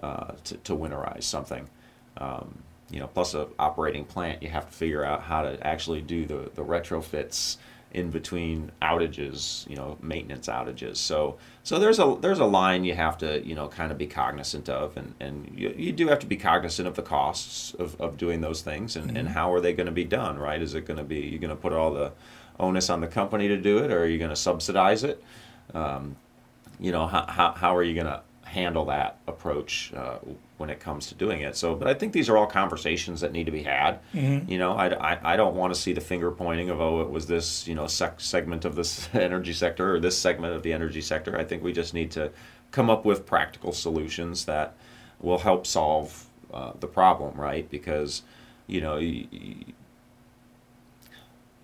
[0.03, 1.69] uh, to, to winterize something.
[2.17, 2.59] Um,
[2.91, 6.25] you know, plus a operating plant, you have to figure out how to actually do
[6.25, 7.59] the, the retrofits
[7.93, 10.97] in between outages, you know, maintenance outages.
[10.97, 14.07] So so there's a there's a line you have to you know kind of be
[14.07, 18.01] cognizant of, and and you, you do have to be cognizant of the costs of,
[18.01, 20.61] of doing those things, and, and how are they going to be done, right?
[20.61, 22.13] Is it going to be you're going to put all the
[22.61, 25.23] onus on the company to do it, or are you going to subsidize it?
[25.75, 26.17] Um,
[26.81, 30.19] you know, how, how, how are you going to handle that approach uh,
[30.57, 31.57] when it comes to doing it?
[31.57, 34.01] So, but I think these are all conversations that need to be had.
[34.49, 37.11] You know, I, I, I don't want to see the finger pointing of, oh, it
[37.11, 40.73] was this, you know, sec- segment of this energy sector or this segment of the
[40.73, 41.39] energy sector.
[41.39, 42.31] I think we just need to
[42.71, 44.75] come up with practical solutions that
[45.21, 47.69] will help solve uh, the problem, right?
[47.71, 48.23] Because,
[48.67, 49.55] you know, y- y-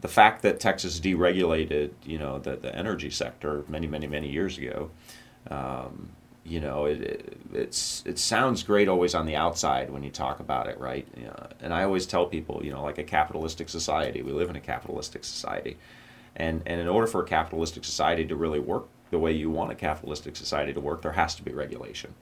[0.00, 4.58] the fact that Texas deregulated, you know, the, the energy sector many, many, many years
[4.58, 4.90] ago,
[5.50, 6.10] um,
[6.44, 10.40] you know, it, it it's it sounds great always on the outside when you talk
[10.40, 11.06] about it, right?
[11.60, 14.60] And I always tell people, you know, like a capitalistic society, we live in a
[14.60, 15.78] capitalistic society,
[16.36, 19.72] and and in order for a capitalistic society to really work the way you want
[19.72, 22.14] a capitalistic society to work, there has to be regulation.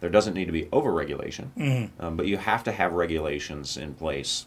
[0.00, 4.46] There doesn't need to be overregulation, um, but you have to have regulations in place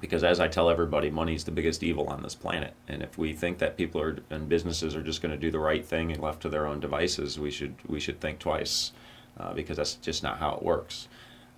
[0.00, 2.74] because as I tell everybody, money's the biggest evil on this planet.
[2.88, 5.58] And if we think that people are and businesses are just going to do the
[5.60, 8.92] right thing and left to their own devices, we should we should think twice
[9.38, 11.08] uh, because that's just not how it works,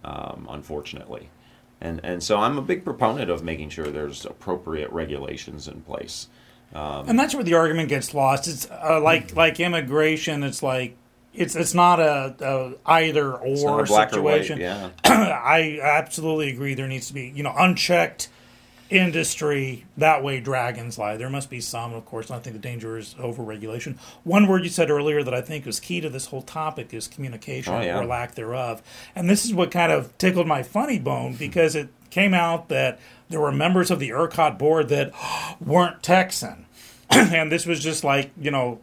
[0.05, 1.29] um, unfortunately.
[1.81, 6.29] And and so I'm a big proponent of making sure there's appropriate regulations in place.
[6.75, 8.49] and that's where the argument gets lost.
[8.49, 9.37] It's uh, like Hmm.
[9.39, 10.43] like immigration.
[10.43, 10.97] It's like
[11.35, 14.59] it's it's not a, a either or a situation.
[14.59, 14.63] or.
[14.63, 14.91] Yeah.
[15.05, 16.75] I absolutely agree.
[16.75, 18.29] There needs to be, you know, unchecked
[18.91, 19.85] industry.
[19.97, 21.17] That way, dragons lie.
[21.17, 22.29] There must be some, of course.
[22.29, 23.99] And I think the danger is overregulation.
[24.25, 27.09] One word you said earlier that I think is key to this whole topic is
[27.09, 27.99] communication Oh, yeah.
[28.01, 28.83] or lack thereof.
[29.15, 33.01] And this is what kind of tickled my funny bone because it came out that
[33.29, 35.13] there were members of the ERCOT board that
[35.61, 36.67] weren't Texan.
[37.11, 38.81] and this was just like, you know,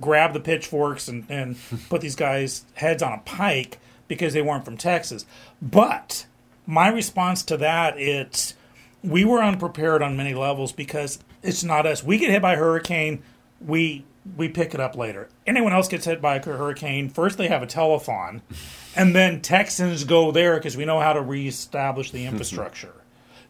[0.00, 1.56] grab the pitchforks and, and
[1.88, 3.78] put these guys' heads on a pike
[4.08, 5.24] because they weren't from Texas.
[5.60, 6.26] But
[6.66, 8.54] my response to that it's
[9.02, 12.04] we were unprepared on many levels because it's not us.
[12.04, 13.22] We get hit by a hurricane,
[13.60, 14.04] we
[14.36, 15.28] we pick it up later.
[15.46, 18.40] Anyone else gets hit by a hurricane, first they have a telethon,
[18.94, 22.94] and then Texans go there because we know how to reestablish the infrastructure.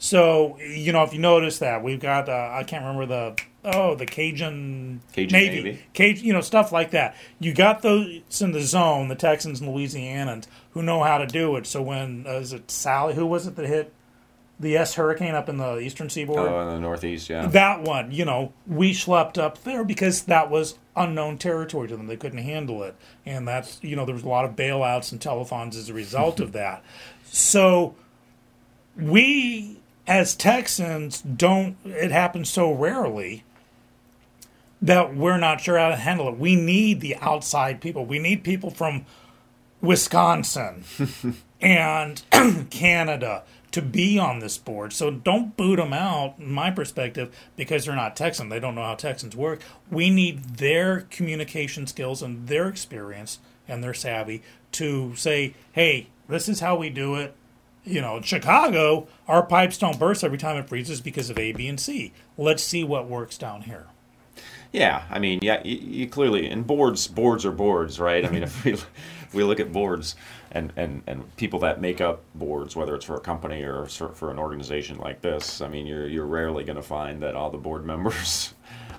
[0.03, 3.95] So you know, if you notice that we've got uh, I can't remember the oh
[3.95, 5.79] the Cajun, Cajun Navy.
[5.95, 7.15] Cajun, you know stuff like that.
[7.39, 11.55] You got those in the zone, the Texans and Louisianans who know how to do
[11.55, 11.69] it.
[11.69, 13.15] So when uh, is it Sally?
[13.15, 13.93] Who was it that hit
[14.59, 16.51] the S hurricane up in the eastern seaboard?
[16.51, 17.47] Oh, in the Northeast, yeah.
[17.47, 22.09] that one, you know, we schlepped up there because that was unknown territory to them.
[22.09, 22.97] They couldn't handle it.
[23.25, 26.41] And that's, you know, there was a lot of bailouts and telethons as a result
[26.41, 26.83] of that.
[27.25, 27.95] So
[28.97, 33.45] we, as Texans, don't, it happens so rarely
[34.81, 36.39] that we're not sure how to handle it.
[36.39, 38.05] We need the outside people.
[38.05, 39.07] We need people from
[39.81, 40.85] Wisconsin
[41.61, 42.23] and
[42.71, 44.93] Canada to be on this board.
[44.93, 48.49] So don't boot them out, in my perspective, because they're not Texan.
[48.49, 49.63] They don't know how Texans work.
[49.91, 56.49] We need their communication skills and their experience and their savvy to say, hey, this
[56.49, 57.35] is how we do it.
[57.85, 61.67] You know, Chicago, our pipes don't burst every time it freezes because of A, B,
[61.67, 62.13] and C.
[62.39, 63.87] Let's see what works down here.
[64.73, 68.25] Yeah, I mean, yeah, you, you clearly and boards, boards are boards, right?
[68.25, 68.87] I mean, if we if
[69.35, 70.17] we look at boards
[70.51, 74.31] and, and, and people that make up boards, whether it's for a company or for
[74.31, 77.59] an organization like this, I mean, you're you're rarely going to find that all the
[77.59, 78.55] board members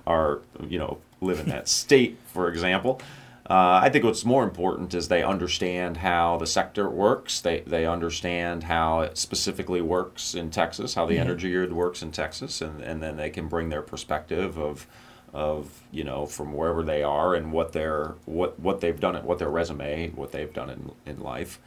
[0.06, 3.02] are you know live in that state, for example.
[3.50, 7.42] Uh, I think what's more important is they understand how the sector works.
[7.42, 12.12] They they understand how it specifically works in Texas, how the energy grid works in
[12.12, 14.88] Texas, and, and then they can bring their perspective of
[15.34, 19.40] of you know from wherever they are and what their what what they've done what
[19.40, 21.60] their resume what they've done in in life.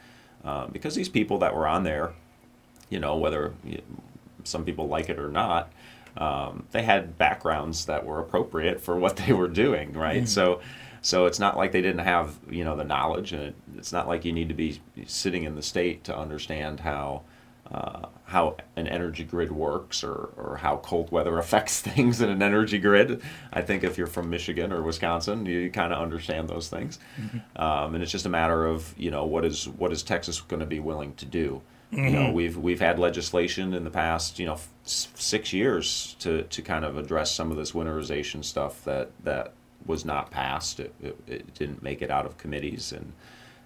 [0.43, 2.13] Uh, because these people that were on there
[2.89, 3.81] you know whether you-
[4.45, 5.69] some people like it or not
[6.15, 10.27] um, they had backgrounds that were appropriate for what they were doing right?
[10.27, 10.61] So
[11.07, 14.09] so it's not like they didn't have you know the knowledge and it, it's not
[14.09, 17.21] like you need to be sitting in the state to understand how
[17.71, 22.41] uh, how an energy grid works or, or how cold weather affects things in an
[22.41, 23.21] energy grid.
[23.53, 26.99] I think if you're from Michigan or Wisconsin, you kind of understand those things.
[27.17, 27.61] Mm-hmm.
[27.61, 30.59] Um, and it's just a matter of you know what is what is Texas going
[30.59, 31.61] to be willing to do.
[31.93, 32.03] Mm-hmm.
[32.03, 32.33] You know, mm-hmm.
[32.33, 36.83] we've we've had legislation in the past, you know, f- six years to, to kind
[36.83, 39.53] of address some of this winterization stuff that that
[39.87, 40.79] was not passed.
[40.79, 43.13] It, it, it didn't make it out of committees and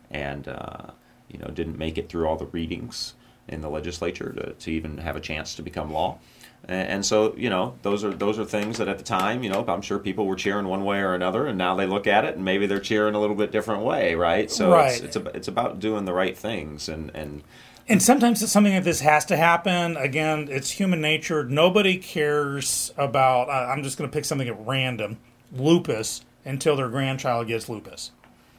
[0.10, 0.92] and uh,
[1.30, 3.16] you know didn't make it through all the readings
[3.48, 6.18] in the legislature to, to even have a chance to become law.
[6.66, 9.50] And, and so you know those are those are things that at the time you
[9.50, 12.26] know I'm sure people were cheering one way or another, and now they look at
[12.26, 14.50] it and maybe they're cheering a little bit different way, right?
[14.52, 14.92] So right.
[14.92, 17.44] it's it's, a, it's about doing the right things and and
[17.88, 19.98] and sometimes something like this has to happen.
[19.98, 21.44] Again, it's human nature.
[21.44, 23.50] Nobody cares about.
[23.50, 25.18] I'm just going to pick something at random,
[25.52, 28.12] lupus, until their grandchild gets lupus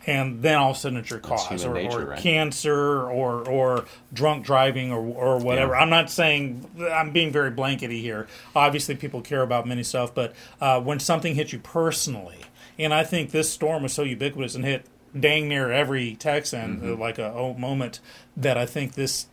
[0.06, 2.18] and then all of a sudden it's your cause or, nature, or right?
[2.18, 5.74] cancer or or drunk driving or or whatever.
[5.74, 5.80] Yeah.
[5.80, 8.26] I'm not saying I'm being very blankety here.
[8.54, 12.38] Obviously, people care about many stuff, but uh, when something hits you personally,
[12.78, 14.86] and I think this storm was so ubiquitous and hit
[15.18, 16.92] dang near every Texan mm-hmm.
[16.94, 18.00] uh, like a oh, moment
[18.36, 19.26] that I think this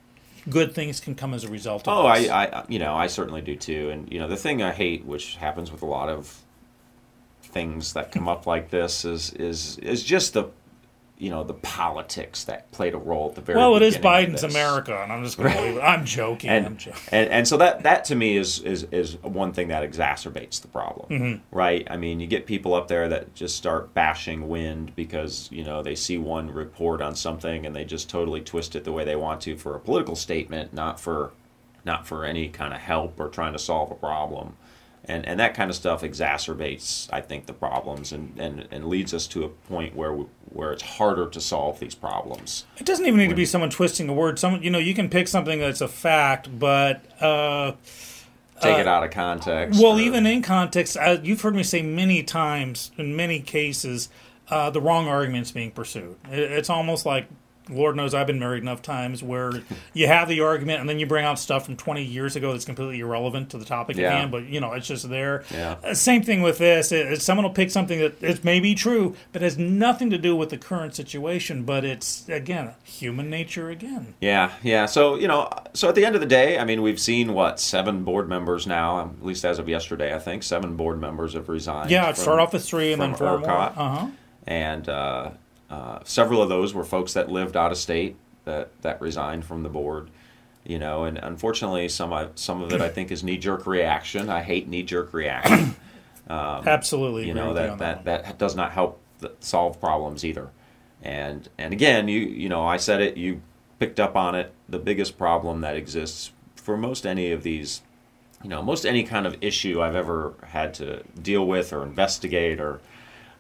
[0.50, 3.42] good things can come as a result of oh I, I you know i certainly
[3.42, 6.42] do too and you know the thing i hate which happens with a lot of
[7.52, 10.50] things that come up like this is is is just the
[11.20, 13.76] you know the politics that played a role at the very well.
[13.76, 15.82] It is Biden's America, and I'm just going to leave it.
[15.82, 16.50] I'm joking.
[16.50, 17.02] And, I'm joking.
[17.12, 20.70] And, and so that that to me is is is one thing that exacerbates the
[20.70, 21.56] problem, mm-hmm.
[21.56, 21.86] right?
[21.92, 25.84] I mean, you get people up there that just start bashing wind because you know
[25.84, 29.18] they see one report on something and they just totally twist it the way they
[29.18, 31.34] want to for a political statement, not for
[31.84, 34.56] not for any kind of help or trying to solve a problem
[35.10, 39.14] and and that kind of stuff exacerbates I think the problems and and, and leads
[39.14, 42.66] us to a point where we, where it's harder to solve these problems.
[42.78, 44.40] It doesn't even need when, to be someone twisting a word.
[44.40, 47.04] Someone you know you can pick something that's a fact, but.
[47.22, 47.74] Uh,
[48.62, 49.82] Take uh, it out of context.
[49.82, 54.10] Well, or, even in context, uh, you've heard me say many times, in many cases,
[54.50, 56.18] uh, the wrong argument's being pursued.
[56.30, 57.28] It, it's almost like
[57.70, 59.52] Lord knows I've been married enough times where
[59.94, 62.66] you have the argument and then you bring out stuff from 20 years ago that's
[62.66, 64.08] completely irrelevant to the topic yeah.
[64.08, 65.44] at hand, but you know, it's just there.
[65.52, 65.78] Yeah.
[65.84, 66.92] Uh, same thing with this.
[66.92, 70.18] It, it, someone will pick something that it may be true, but has nothing to
[70.18, 74.16] do with the current situation, but it's, again, human nature again.
[74.20, 74.86] Yeah, yeah.
[74.86, 77.60] So, you know, so at the end of the day, I mean, we've seen what,
[77.60, 81.50] seven board members now, at least as of yesterday, I think, seven board members have
[81.50, 81.92] resigned.
[81.92, 83.48] Yeah, start off with three and then four ERCOT.
[83.48, 83.86] more.
[83.86, 84.08] Uh-huh.
[84.48, 85.32] And, uh,
[85.70, 89.64] uh, several of those were folks that lived out of state that, that resigned from
[89.64, 90.10] the board,
[90.66, 94.30] you know, and unfortunately, some some of it I think is knee jerk reaction.
[94.30, 95.76] I hate knee jerk reaction.
[96.28, 99.00] Um, Absolutely, you know that that, that, that does not help
[99.40, 100.50] solve problems either.
[101.02, 103.42] And and again, you you know, I said it, you
[103.80, 104.54] picked up on it.
[104.68, 107.82] The biggest problem that exists for most any of these,
[108.44, 112.60] you know, most any kind of issue I've ever had to deal with or investigate
[112.60, 112.82] or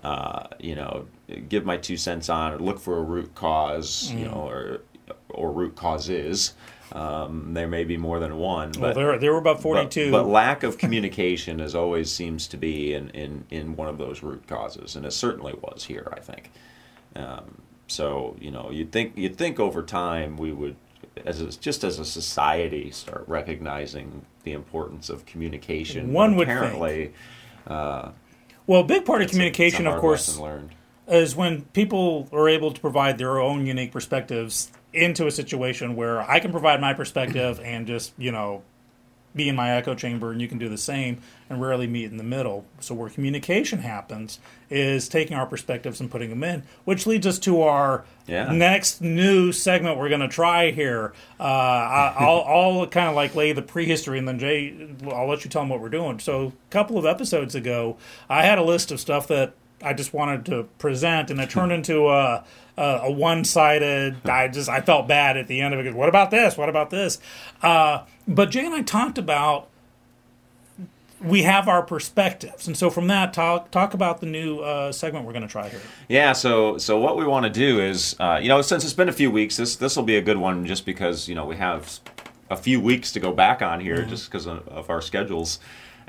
[0.03, 1.07] uh, you know,
[1.47, 4.19] give my two cents on or look for a root cause, mm.
[4.19, 4.81] you know, or
[5.29, 6.53] or root causes.
[6.91, 8.71] Um, there may be more than one.
[8.71, 10.11] But, well, there, there were about 42.
[10.11, 13.97] But, but lack of communication is always seems to be in, in, in one of
[13.97, 16.51] those root causes, and it certainly was here, I think.
[17.15, 20.75] Um, so, you know, you'd think, you'd think over time we would,
[21.25, 26.11] as a, just as a society, start recognizing the importance of communication.
[26.11, 27.15] One would apparently, think.
[27.67, 28.09] Uh,
[28.65, 30.39] well, a big part of communication, a, of course,
[31.09, 36.21] is when people are able to provide their own unique perspectives into a situation where
[36.21, 38.63] I can provide my perspective and just, you know,
[39.35, 42.17] be in my echo chamber and you can do the same and rarely meet in
[42.17, 42.65] the middle.
[42.79, 47.37] So where communication happens is taking our perspectives and putting them in, which leads us
[47.39, 48.51] to our yeah.
[48.51, 51.13] next new segment we're going to try here.
[51.39, 55.43] Uh, I, will I'll kind of like lay the prehistory and then Jay, I'll let
[55.43, 56.19] you tell them what we're doing.
[56.19, 57.97] So a couple of episodes ago,
[58.29, 61.71] I had a list of stuff that I just wanted to present and it turned
[61.71, 62.43] into a,
[62.77, 65.93] a, a one-sided, I just, I felt bad at the end of it.
[65.93, 66.57] What about this?
[66.57, 67.19] What about this?
[67.61, 69.69] Uh, but Jay and I talked about
[71.21, 75.25] we have our perspectives, and so from that, talk talk about the new uh, segment
[75.25, 75.81] we're going to try here.
[76.07, 76.33] Yeah.
[76.33, 79.13] So so what we want to do is, uh, you know, since it's been a
[79.13, 81.99] few weeks, this this will be a good one, just because you know we have
[82.49, 84.09] a few weeks to go back on here, mm-hmm.
[84.09, 85.59] just because of, of, our schedules.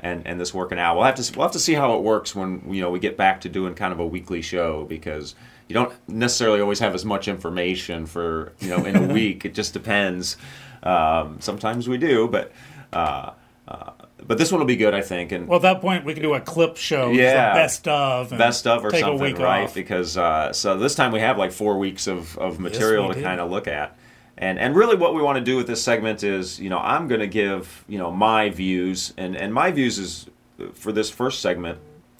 [0.03, 2.35] And, and this working out, we'll have to we'll have to see how it works
[2.35, 5.35] when you know we get back to doing kind of a weekly show because
[5.67, 9.45] you don't necessarily always have as much information for you know in a week.
[9.45, 10.37] It just depends.
[10.81, 12.51] Um, sometimes we do, but
[12.91, 13.33] uh,
[13.67, 13.91] uh,
[14.25, 15.31] but this one will be good, I think.
[15.31, 18.67] And well, at that point, we can do a clip show, yeah, best of, best
[18.67, 19.63] of, or something, right?
[19.63, 19.73] Off.
[19.73, 23.21] Because uh, so this time we have like four weeks of, of material yes, to
[23.21, 23.97] kind of look at,
[24.41, 27.07] And, and really what we want to do with this segment is, you know, I'm
[27.07, 29.13] going to give, you know, my views.
[29.15, 30.25] And, and my views is
[30.73, 31.77] for this first segment,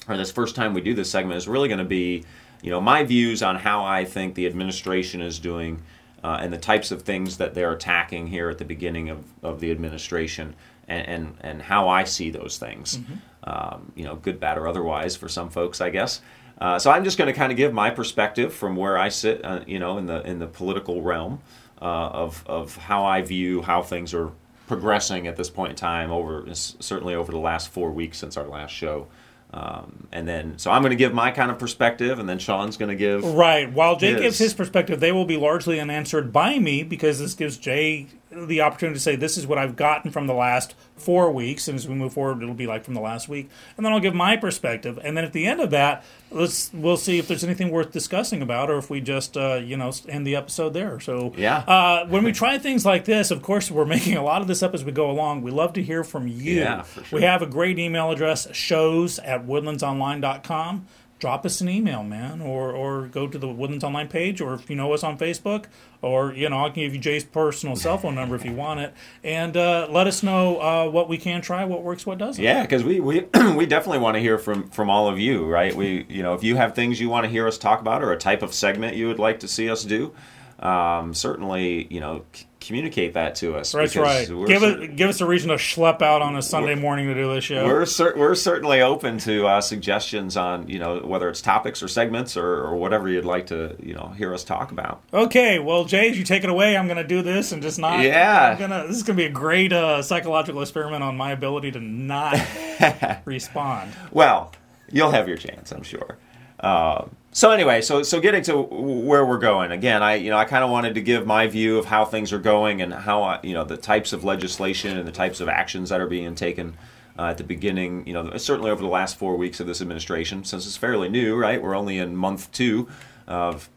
[0.07, 2.23] or this first time we do this segment, is really going to be,
[2.61, 5.81] you know, my views on how I think the administration is doing
[6.23, 9.59] uh, and the types of things that they're attacking here at the beginning of, of
[9.59, 10.55] the administration
[10.87, 12.97] and, and, and how I see those things.
[12.97, 13.13] Mm-hmm.
[13.43, 16.21] Um, you know, good, bad, or otherwise for some folks, I guess.
[16.59, 19.43] Uh, so I'm just going to kind of give my perspective from where I sit,
[19.43, 21.41] uh, you know, in the in the political realm
[21.81, 24.31] uh, of of how I view how things are
[24.67, 26.11] progressing at this point in time.
[26.11, 29.07] Over certainly over the last four weeks since our last show.
[29.53, 32.77] Um, and then, so I'm going to give my kind of perspective, and then Sean's
[32.77, 33.71] going to give right.
[33.71, 34.21] While Jay his.
[34.21, 38.61] gives his perspective, they will be largely unanswered by me because this gives Jay the
[38.61, 41.87] opportunity to say this is what I've gotten from the last four weeks, and as
[41.87, 44.37] we move forward, it'll be like from the last week, and then I'll give my
[44.37, 47.91] perspective, and then at the end of that, let's we'll see if there's anything worth
[47.91, 50.99] discussing about, or if we just uh, you know end the episode there.
[50.99, 54.41] So yeah, uh, when we try things like this, of course, we're making a lot
[54.41, 55.41] of this up as we go along.
[55.41, 56.61] We love to hear from you.
[56.61, 57.19] Yeah, sure.
[57.19, 60.87] We have a great email address: shows at woodlandsonline.com
[61.21, 64.69] drop us an email, man, or or go to the Woodlands Online page, or if
[64.69, 65.65] you know us on Facebook,
[66.01, 68.81] or you know I can give you Jay's personal cell phone number if you want
[68.81, 72.43] it, and uh, let us know uh, what we can try, what works, what doesn't.
[72.43, 73.21] Yeah, because we we
[73.55, 75.73] we definitely want to hear from from all of you, right?
[75.73, 78.11] We you know if you have things you want to hear us talk about, or
[78.11, 80.13] a type of segment you would like to see us do,
[80.61, 82.23] um, certainly you know
[82.59, 83.71] communicate that to us.
[83.71, 84.27] That's right.
[84.27, 87.33] Give it, give us a reason to schlep out on a Sunday morning to do
[87.33, 87.65] this show.
[87.65, 91.87] We're cer- we're certainly open to uh, suggestions on you know whether it's topics or
[91.87, 95.01] segments or, or, whatever you'd like to you know hear us talk about.
[95.13, 97.99] Okay, well, Jay, you take it away, I'm going to do this and just not.
[98.01, 98.57] Yeah.
[98.57, 101.79] Gonna, this is going to be a great uh, psychological experiment on my ability to
[101.79, 102.39] not
[103.25, 103.91] respond.
[104.11, 104.53] Well,
[104.91, 106.17] you'll have your chance, I'm sure.
[106.59, 110.43] Uh, so anyway, so so getting to where we're going again, I you know I
[110.43, 113.39] kind of wanted to give my view of how things are going and how I,
[113.41, 116.75] you know the types of legislation and the types of actions that are being taken
[117.17, 118.05] uh, at the beginning.
[118.05, 121.37] You know, certainly over the last four weeks of this administration, since it's fairly new,
[121.37, 121.61] right?
[121.61, 122.89] We're only in month two
[123.27, 123.69] of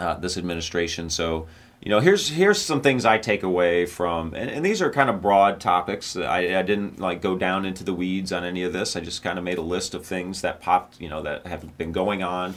[0.00, 1.46] uh, this administration, so
[1.80, 5.08] you know here's here's some things I take away from, and, and these are kind
[5.08, 6.16] of broad topics.
[6.16, 8.96] I, I didn't like go down into the weeds on any of this.
[8.96, 11.78] I just kind of made a list of things that popped, you know, that have
[11.78, 12.56] been going on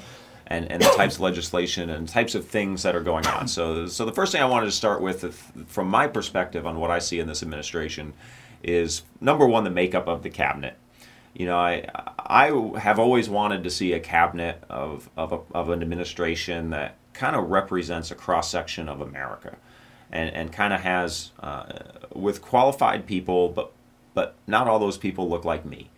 [0.52, 3.48] and, and the types of legislation and types of things that are going on.
[3.48, 5.24] So, so the first thing I wanted to start with,
[5.68, 8.14] from my perspective on what I see in this administration,
[8.62, 10.78] is number one, the makeup of the cabinet.
[11.34, 11.86] You know, I
[12.18, 12.48] I
[12.80, 17.36] have always wanted to see a cabinet of of, a, of an administration that kind
[17.36, 19.56] of represents a cross section of America,
[20.12, 21.64] and and kind of has uh,
[22.14, 23.72] with qualified people, but
[24.14, 25.90] but not all those people look like me.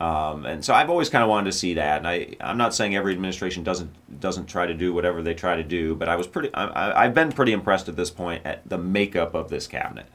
[0.00, 1.98] Um, and so I've always kind of wanted to see that.
[1.98, 5.56] And I, I'm not saying every administration doesn't doesn't try to do whatever they try
[5.56, 6.50] to do, but I was pretty.
[6.54, 10.06] I, have been pretty impressed at this point at the makeup of this cabinet.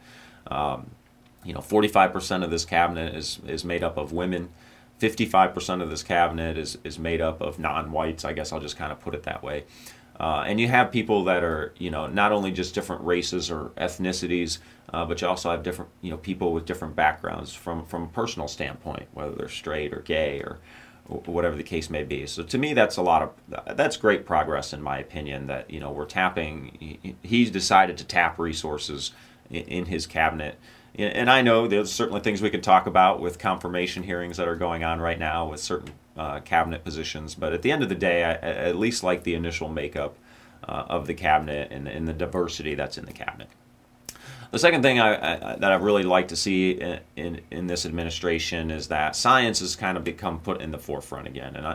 [0.47, 0.91] Um,
[1.45, 4.49] you know, 45% of this cabinet is is made up of women.
[4.99, 8.25] 55% of this cabinet is is made up of non-whites.
[8.25, 9.63] I guess I'll just kind of put it that way.
[10.19, 13.69] Uh, and you have people that are, you know, not only just different races or
[13.77, 14.57] ethnicities,
[14.91, 18.07] uh, but you also have different, you know, people with different backgrounds from from a
[18.07, 20.59] personal standpoint, whether they're straight or gay or,
[21.25, 22.27] whatever the case may be.
[22.27, 25.47] So to me, that's a lot of that's great progress in my opinion.
[25.47, 26.77] That you know we're tapping.
[26.79, 29.11] He, he's decided to tap resources
[29.49, 30.59] in his cabinet.
[30.99, 34.55] And I know there's certainly things we could talk about with confirmation hearings that are
[34.55, 37.35] going on right now with certain uh, cabinet positions.
[37.35, 38.35] But at the end of the day, I, I
[38.67, 40.15] at least like the initial makeup
[40.67, 43.47] uh, of the cabinet and, and, the diversity that's in the cabinet.
[44.51, 47.85] The second thing I, I, that I really like to see in, in, in, this
[47.85, 51.55] administration is that science has kind of become put in the forefront again.
[51.55, 51.65] And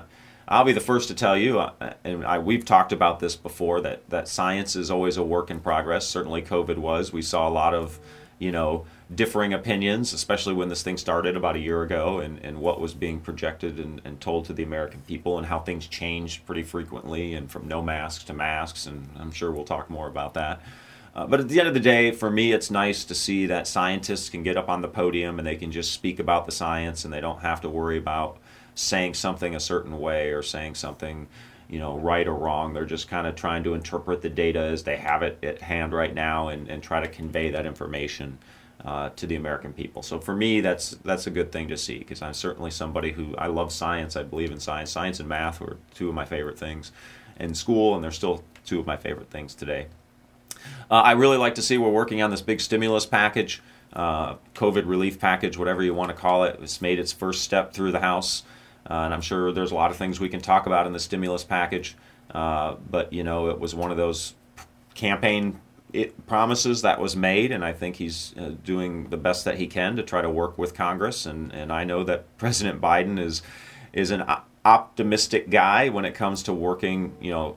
[0.47, 3.81] I, will be the first to tell you, uh, and we've talked about this before,
[3.81, 6.07] that, that science is always a work in progress.
[6.07, 7.13] Certainly, COVID was.
[7.13, 7.99] We saw a lot of,
[8.39, 12.59] you know, differing opinions, especially when this thing started about a year ago and, and
[12.59, 16.47] what was being projected and, and told to the American people and how things changed
[16.47, 18.87] pretty frequently and from no masks to masks.
[18.87, 20.63] And I'm sure we'll talk more about that.
[21.15, 23.69] Uh, but at the end of the day, for me, it's nice to see that
[23.69, 27.05] scientists can get up on the podium and they can just speak about the science
[27.05, 28.39] and they don't have to worry about
[28.75, 31.29] saying something a certain way or saying something
[31.69, 34.83] you know right or wrong they're just kind of trying to interpret the data as
[34.83, 38.37] they have it at hand right now and, and try to convey that information
[38.85, 40.03] uh, to the American people.
[40.03, 43.35] So for me, that's that's a good thing to see because I'm certainly somebody who
[43.37, 44.17] I love science.
[44.17, 44.91] I believe in science.
[44.91, 46.93] Science and math were two of my favorite things
[47.39, 49.87] in school, and they're still two of my favorite things today.
[50.91, 54.87] Uh, I really like to see we're working on this big stimulus package, uh, COVID
[54.87, 56.59] relief package, whatever you want to call it.
[56.63, 58.43] It's made its first step through the House,
[58.89, 61.01] uh, and I'm sure there's a lot of things we can talk about in the
[61.01, 61.97] stimulus package.
[62.31, 64.35] Uh, but you know, it was one of those
[64.95, 65.61] campaign
[65.95, 69.69] it promises that was made, and I think he's uh, doing the best that he
[69.69, 71.25] can to try to work with Congress.
[71.25, 73.43] And, and I know that President Biden is
[73.93, 74.25] is an
[74.65, 77.57] optimistic guy when it comes to working, you know,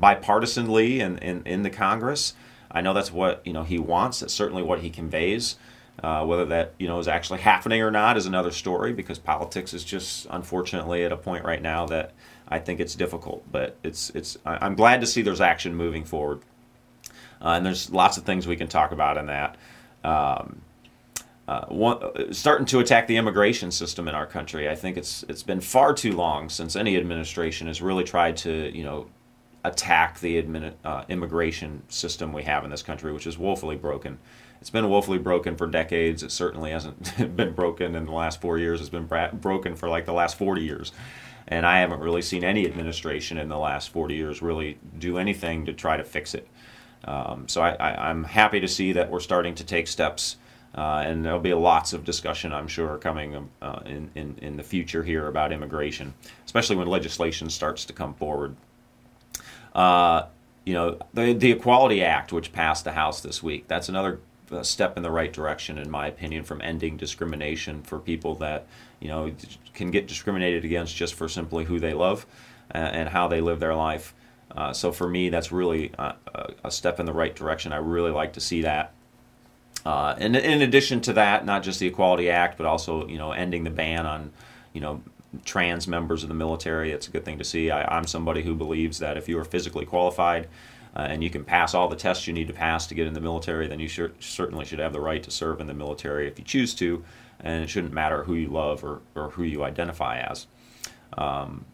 [0.00, 2.34] bipartisanly in, in, in the Congress.
[2.68, 4.20] I know that's what you know he wants.
[4.20, 5.56] That's certainly what he conveys.
[6.02, 9.74] Uh, whether that you know is actually happening or not is another story because politics
[9.74, 12.12] is just unfortunately at a point right now that
[12.48, 13.44] I think it's difficult.
[13.50, 16.40] But it's it's I'm glad to see there's action moving forward,
[17.42, 19.56] uh, and there's lots of things we can talk about in that.
[20.04, 20.62] Um,
[21.46, 24.68] uh, one, starting to attack the immigration system in our country.
[24.68, 28.70] I think it's it's been far too long since any administration has really tried to
[28.76, 29.06] you know
[29.64, 34.18] attack the admin, uh, immigration system we have in this country, which is woefully broken
[34.60, 36.22] it's been woefully broken for decades.
[36.22, 38.80] It certainly hasn't been broken in the last four years.
[38.80, 40.92] It's been bra- broken for like the last 40 years.
[41.46, 45.64] And I haven't really seen any administration in the last 40 years really do anything
[45.66, 46.46] to try to fix it.
[47.04, 50.36] Um, so I, am happy to see that we're starting to take steps.
[50.74, 54.56] Uh, and there'll be lots of discussion, I'm sure, coming um, uh, in, in, in
[54.58, 56.12] the future here about immigration,
[56.44, 58.54] especially when legislation starts to come forward.
[59.74, 60.26] Uh,
[60.64, 64.20] you know, the, the Equality Act, which passed the House this week, that's another
[64.50, 68.66] a step in the right direction, in my opinion, from ending discrimination for people that
[69.00, 69.32] you know
[69.74, 72.26] can get discriminated against just for simply who they love
[72.74, 74.14] uh, and how they live their life.
[74.56, 76.14] Uh, so for me, that's really a,
[76.64, 77.72] a, step in the right direction.
[77.72, 78.92] I really like to see that.
[79.84, 83.32] Uh, and in addition to that, not just the Equality Act, but also you know
[83.32, 84.32] ending the ban on
[84.72, 85.02] you know
[85.44, 86.90] trans members of the military.
[86.90, 87.70] It's a good thing to see.
[87.70, 90.48] I, I'm somebody who believes that if you are physically qualified
[90.96, 93.14] uh, and you can pass all the tests you need to pass to get in
[93.14, 96.38] the military, then you certainly should have the right to serve in the military if
[96.38, 97.04] you choose to,
[97.40, 100.46] and it shouldn't matter who you love or, or who you identify as.
[101.16, 101.64] Um,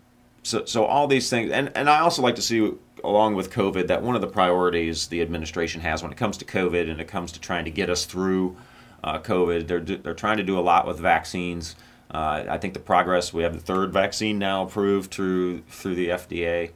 [0.45, 2.72] so, so all these things, and, and I also like to see,
[3.03, 6.45] along with COVID, that one of the priorities the administration has when it comes to
[6.45, 8.57] COVID and it comes to trying to get us through
[9.03, 11.76] uh, COVID, they're, they're trying to do a lot with vaccines.
[12.11, 16.09] Uh, I think the progress, we have the third vaccine now approved through through the
[16.09, 16.70] FDA.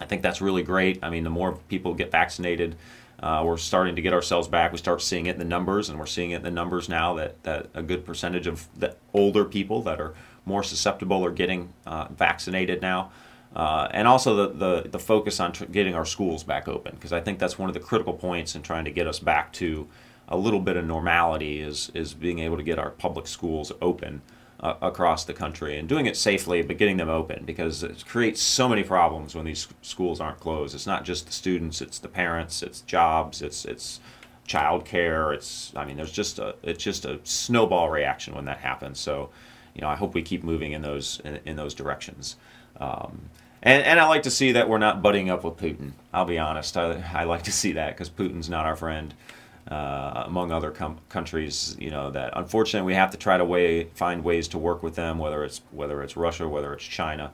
[0.00, 1.00] I think that's really great.
[1.02, 2.76] I mean, the more people get vaccinated,
[3.20, 4.72] uh, we're starting to get ourselves back.
[4.72, 7.14] We start seeing it in the numbers, and we're seeing it in the numbers now
[7.14, 10.14] that, that a good percentage of the older people that are
[10.46, 13.12] more susceptible are getting uh, vaccinated now.
[13.54, 17.12] Uh, and also the, the, the focus on tr- getting our schools back open, because
[17.12, 19.88] I think that's one of the critical points in trying to get us back to
[20.28, 24.22] a little bit of normality is, is being able to get our public schools open
[24.60, 28.40] uh, across the country and doing it safely, but getting them open because it creates
[28.40, 30.74] so many problems when these schools aren't closed.
[30.74, 34.00] It's not just the students; it's the parents, it's jobs, it's it's
[34.48, 35.34] childcare.
[35.34, 38.98] It's I mean, there's just a it's just a snowball reaction when that happens.
[38.98, 39.30] So,
[39.76, 42.36] you know, I hope we keep moving in those in, in those directions.
[42.80, 43.28] Um,
[43.62, 45.92] and, and I like to see that we're not butting up with Putin.
[46.14, 46.76] I'll be honest.
[46.76, 49.12] I, I like to see that because Putin's not our friend
[49.68, 51.76] uh, among other com- countries.
[51.78, 54.94] You know that unfortunately we have to try to way, find ways to work with
[54.94, 57.32] them, whether it's whether it's Russia, whether it's China,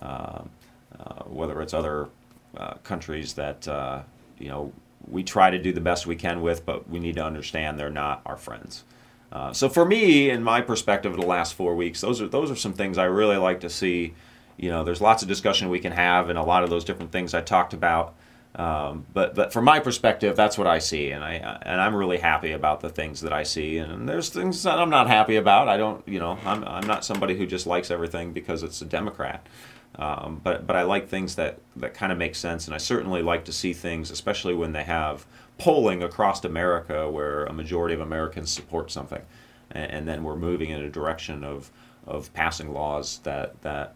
[0.00, 0.42] uh,
[0.98, 2.08] uh, whether it's other
[2.56, 4.02] uh, countries that uh,
[4.38, 4.72] you know
[5.08, 7.90] we try to do the best we can with, but we need to understand they're
[7.90, 8.84] not our friends.
[9.32, 12.50] Uh, so for me, in my perspective, of the last four weeks, those are those
[12.50, 14.14] are some things I really like to see.
[14.58, 17.12] You know, there's lots of discussion we can have, and a lot of those different
[17.12, 18.14] things I talked about.
[18.54, 22.18] Um, but but from my perspective, that's what I see, and I and I'm really
[22.18, 23.78] happy about the things that I see.
[23.78, 25.68] And there's things that I'm not happy about.
[25.68, 28.84] I don't, you know, I'm I'm not somebody who just likes everything because it's a
[28.84, 29.46] Democrat.
[29.96, 33.22] Um, but but I like things that that kind of make sense, and I certainly
[33.22, 35.24] like to see things, especially when they have
[35.62, 39.22] polling across America where a majority of Americans support something,
[39.70, 41.70] and, and then we're moving in a direction of
[42.06, 43.94] of passing laws that that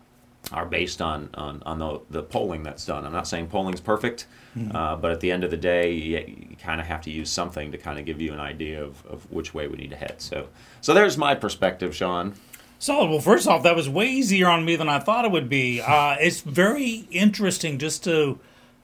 [0.52, 3.04] are based on, on, on the, the polling that's done.
[3.04, 4.76] I'm not saying polling's perfect, mm-hmm.
[4.76, 6.18] uh, but at the end of the day, you,
[6.50, 9.04] you kind of have to use something to kind of give you an idea of,
[9.06, 10.16] of which way we need to head.
[10.18, 10.48] So,
[10.80, 12.34] so there's my perspective, Sean.
[12.78, 13.10] Solid.
[13.10, 15.80] Well, first off, that was way easier on me than I thought it would be.
[15.80, 18.38] Uh, it's very interesting just to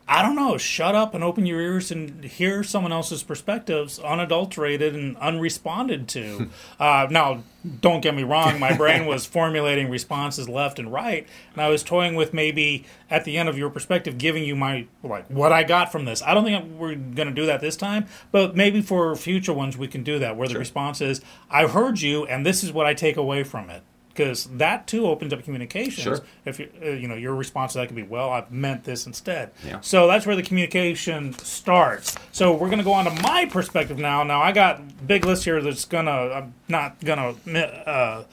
[0.09, 4.95] I don't know, shut up and open your ears and hear someone else's perspectives, unadulterated
[4.95, 6.51] and unresponded to.
[6.81, 7.45] uh, now,
[7.81, 11.83] don't get me wrong, my brain was formulating responses left and right, and I was
[11.83, 15.63] toying with maybe at the end of your perspective giving you my, like, what I
[15.63, 16.21] got from this.
[16.23, 19.79] I don't think we're going to do that this time, but maybe for future ones
[19.79, 22.87] we can do that, where the response is, I heard you, and this is what
[22.87, 23.83] I take away from it
[24.15, 26.03] because that too opens up communications.
[26.03, 26.21] Sure.
[26.45, 29.07] If you, uh, you know your response to that could be, "Well, I meant this
[29.07, 29.81] instead." Yeah.
[29.81, 32.17] So that's where the communication starts.
[32.33, 34.23] So we're going to go on to my perspective now.
[34.23, 36.11] Now I got big list here that's gonna.
[36.11, 38.25] I'm not gonna uh,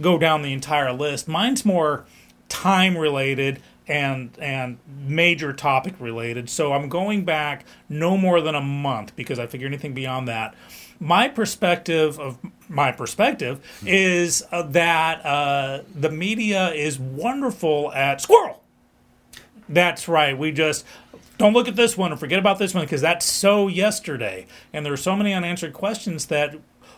[0.00, 1.28] go down the entire list.
[1.28, 2.04] Mine's more
[2.48, 3.60] time related.
[3.86, 6.48] and and major topic related.
[6.48, 10.54] So I'm going back no more than a month because I figure anything beyond that.
[10.98, 12.38] My perspective of
[12.74, 18.62] my perspective is uh, that uh, the media is wonderful at squirrel.
[19.68, 20.36] That's right.
[20.36, 20.84] We just
[21.38, 24.46] don't look at this one and forget about this one because that's so yesterday.
[24.72, 26.56] And there are so many unanswered questions that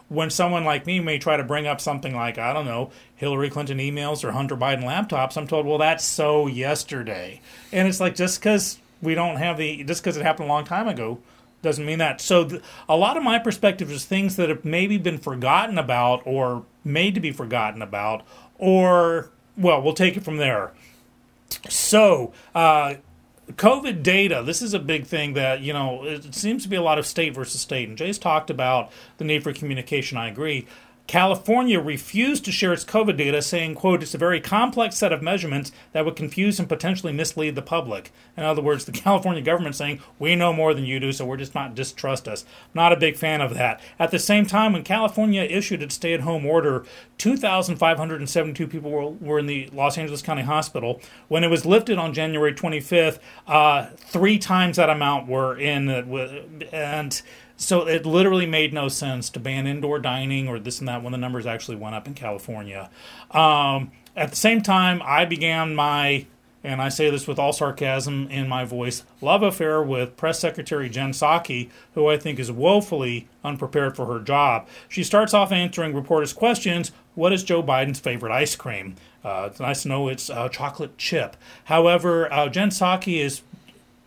[0.08, 3.50] when someone like me may try to bring up something like, I don't know, Hillary
[3.50, 7.40] Clinton emails or Hunter Biden laptops, I'm told, well, that's so yesterday.
[7.72, 10.64] And it's like, just because we don't have the, just because it happened a long
[10.64, 11.18] time ago,
[11.62, 12.20] doesn't mean that.
[12.20, 16.22] So th- a lot of my perspective is things that have maybe been forgotten about
[16.24, 18.24] or made to be forgotten about,
[18.58, 20.72] or, well, we'll take it from there.
[21.68, 22.94] So, uh,
[23.52, 26.82] COVID data, this is a big thing that, you know, it seems to be a
[26.82, 27.88] lot of state versus state.
[27.88, 30.18] And Jay's talked about the need for communication.
[30.18, 30.66] I agree.
[31.06, 35.22] California refused to share its COVID data, saying, quote, it's a very complex set of
[35.22, 38.12] measurements that would confuse and potentially mislead the public.
[38.36, 41.36] In other words, the California government saying, we know more than you do, so we're
[41.36, 42.44] just not distrust us.
[42.74, 43.80] Not a big fan of that.
[43.98, 46.84] At the same time, when California issued its stay at home order,
[47.18, 51.00] 2,572 people were, were in the Los Angeles County Hospital.
[51.28, 55.88] When it was lifted on January 25th, uh, three times that amount were in,
[56.72, 57.22] and
[57.56, 61.12] so it literally made no sense to ban indoor dining or this and that when
[61.12, 62.90] the numbers actually went up in California.
[63.30, 66.26] Um, at the same time, I began my,
[66.62, 70.88] and I say this with all sarcasm in my voice, love affair with Press Secretary
[70.88, 74.68] Jen Psaki, who I think is woefully unprepared for her job.
[74.88, 78.96] She starts off answering reporters' questions What is Joe Biden's favorite ice cream?
[79.24, 81.36] Uh, it's nice to know it's uh, chocolate chip.
[81.64, 83.42] However, uh, Jen Psaki is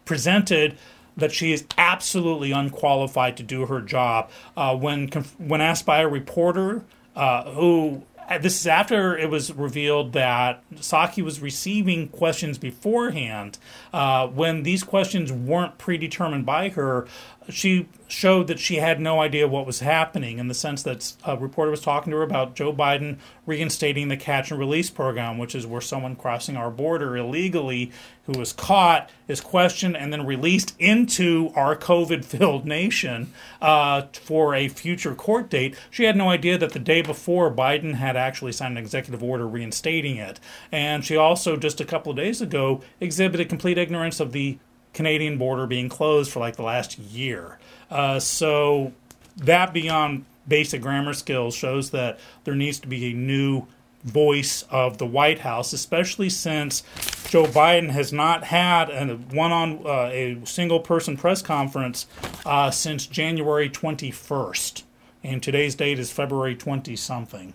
[0.05, 0.77] presented
[1.19, 4.29] that she is absolutely unqualified to do her job.
[4.55, 5.07] Uh, when
[5.37, 6.83] when asked by a reporter
[7.15, 13.57] uh, who uh, this is after it was revealed that Psaki was receiving questions beforehand.
[13.91, 17.07] Uh, when these questions weren't predetermined by her,
[17.49, 21.37] she showed that she had no idea what was happening in the sense that a
[21.37, 25.53] reporter was talking to her about Joe Biden reinstating the catch and release program, which
[25.53, 27.91] is where someone crossing our border illegally
[28.25, 33.31] who was caught is questioned and then released into our COVID filled nation
[33.61, 35.75] uh, for a future court date.
[35.89, 39.47] She had no idea that the day before Biden had actually signed an executive order
[39.47, 40.39] reinstating it.
[40.71, 44.59] And she also, just a couple of days ago, exhibited complete ignorance of the
[44.99, 47.57] Canadian border being closed for like the last year.
[47.89, 48.91] Uh, so
[49.37, 53.65] that beyond basic grammar skills shows that there needs to be a new
[54.03, 56.83] voice of the White House, especially since
[57.29, 62.05] Joe Biden has not had a one on uh, a single person press conference
[62.45, 64.83] uh, since January 21st.
[65.23, 67.53] And today's date is February 20 something.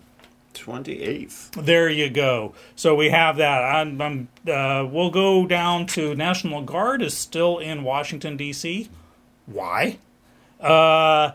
[0.55, 1.51] 28th.
[1.65, 2.53] There you go.
[2.75, 3.63] So we have that.
[3.63, 8.89] I'm, I'm, uh, we'll go down to National Guard is still in Washington, D.C.
[9.45, 9.97] Why?
[10.59, 11.31] Uh,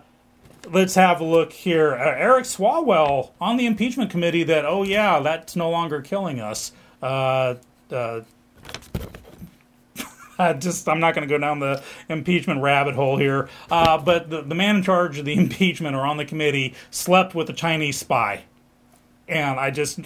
[0.68, 1.94] let's have a look here.
[1.94, 6.72] Uh, Eric Swalwell on the impeachment committee that, oh, yeah, that's no longer killing us.
[7.02, 7.54] Uh,
[7.90, 8.22] uh,
[10.38, 13.48] I just I'm not going to go down the impeachment rabbit hole here.
[13.70, 17.34] Uh, but the, the man in charge of the impeachment or on the committee slept
[17.34, 18.44] with a Chinese spy
[19.30, 20.00] and I just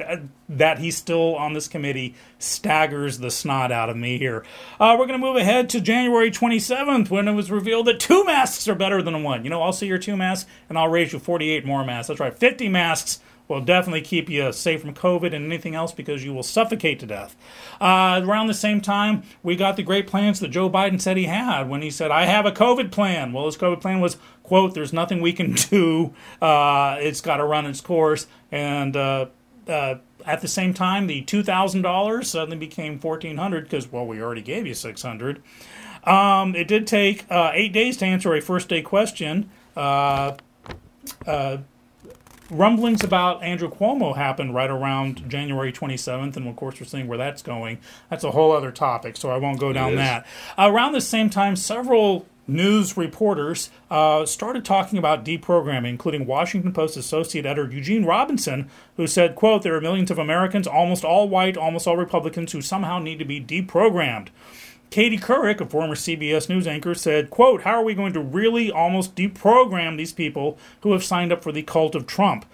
[0.48, 4.44] that he's still on this committee staggers the snot out of me here.
[4.78, 8.24] Uh, we're going to move ahead to January 27th when it was revealed that two
[8.24, 9.44] masks are better than one.
[9.44, 12.08] You know, I'll see your two masks and I'll raise you 48 more masks.
[12.08, 16.24] That's right, 50 masks will definitely keep you safe from COVID and anything else because
[16.24, 17.36] you will suffocate to death.
[17.80, 21.24] Uh, around the same time, we got the great plans that Joe Biden said he
[21.24, 23.32] had when he said, I have a COVID plan.
[23.32, 26.14] Well, his COVID plan was, quote, there's nothing we can do.
[26.40, 28.28] Uh, it's got to run its course.
[28.52, 29.26] And uh,
[29.66, 34.66] uh at the same time, the $2,000 suddenly became 1400 because, well, we already gave
[34.66, 35.42] you 600
[36.04, 39.50] um, It did take uh, eight days to answer a first day question.
[39.76, 40.36] Uh,
[42.50, 47.18] rumblings about Andrew Cuomo happened right around January 27th, and of course, we're seeing where
[47.18, 47.78] that's going.
[48.08, 50.26] That's a whole other topic, so I won't go down that.
[50.58, 56.96] around the same time, several news reporters uh, started talking about deprogramming, including Washington Post
[56.96, 61.56] associate editor Eugene Robinson, who said, quote, there are millions of Americans, almost all white,
[61.56, 64.28] almost all Republicans, who somehow need to be deprogrammed.
[64.90, 68.70] Katie Couric, a former CBS News anchor, said, quote, How are we going to really
[68.70, 72.46] almost deprogram these people who have signed up for the cult of Trump?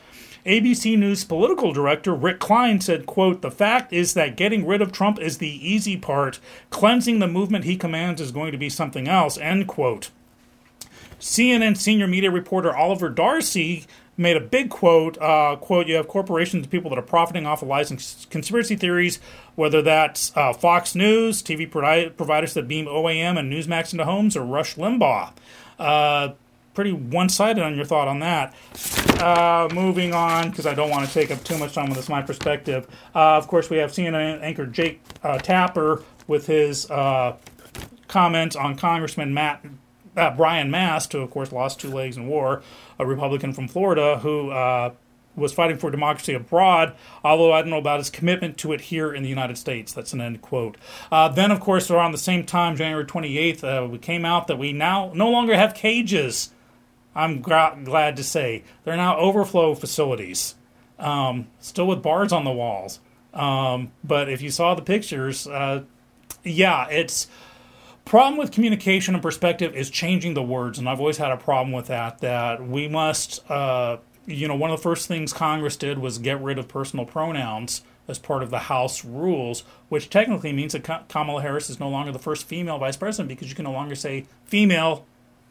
[0.46, 4.92] ABC News political director Rick Klein said, quote, The fact is that getting rid of
[4.92, 6.40] Trump is the easy part.
[6.70, 10.10] Cleansing the movement he commands is going to be something else, end quote.
[11.20, 13.84] CNN senior media reporter Oliver Darcy
[14.16, 15.18] made a big quote.
[15.20, 19.20] Uh, quote: "You have corporations, people that are profiting off of lies and conspiracy theories,
[19.54, 24.44] whether that's uh, Fox News, TV providers that beam OAN and Newsmax into homes, or
[24.44, 25.32] Rush Limbaugh."
[25.78, 26.30] Uh,
[26.74, 28.54] pretty one-sided on your thought on that.
[29.20, 32.08] Uh, moving on, because I don't want to take up too much time with this.
[32.08, 32.86] My perspective.
[33.14, 37.36] Uh, of course, we have CNN anchor Jake uh, Tapper with his uh,
[38.08, 39.64] comments on Congressman Matt
[40.16, 42.62] uh, Brian Mast, who of course lost two legs in war,
[42.98, 44.92] a Republican from Florida who uh,
[45.36, 46.94] was fighting for democracy abroad,
[47.24, 49.92] although I don't know about his commitment to it here in the United States.
[49.92, 50.76] That's an end quote.
[51.10, 54.58] Uh, then, of course, around the same time, January 28th, uh, we came out that
[54.58, 56.50] we now no longer have cages.
[57.14, 60.54] I'm gra- glad to say they're now overflow facilities,
[60.98, 63.00] um, still with bars on the walls.
[63.34, 65.84] Um, but if you saw the pictures, uh,
[66.44, 67.28] yeah, it's
[68.04, 71.72] problem with communication and perspective is changing the words, and I've always had a problem
[71.72, 72.18] with that.
[72.18, 76.40] That we must, uh, you know, one of the first things Congress did was get
[76.40, 81.42] rid of personal pronouns as part of the House rules, which technically means that Kamala
[81.42, 84.26] Harris is no longer the first female vice president because you can no longer say
[84.44, 85.06] female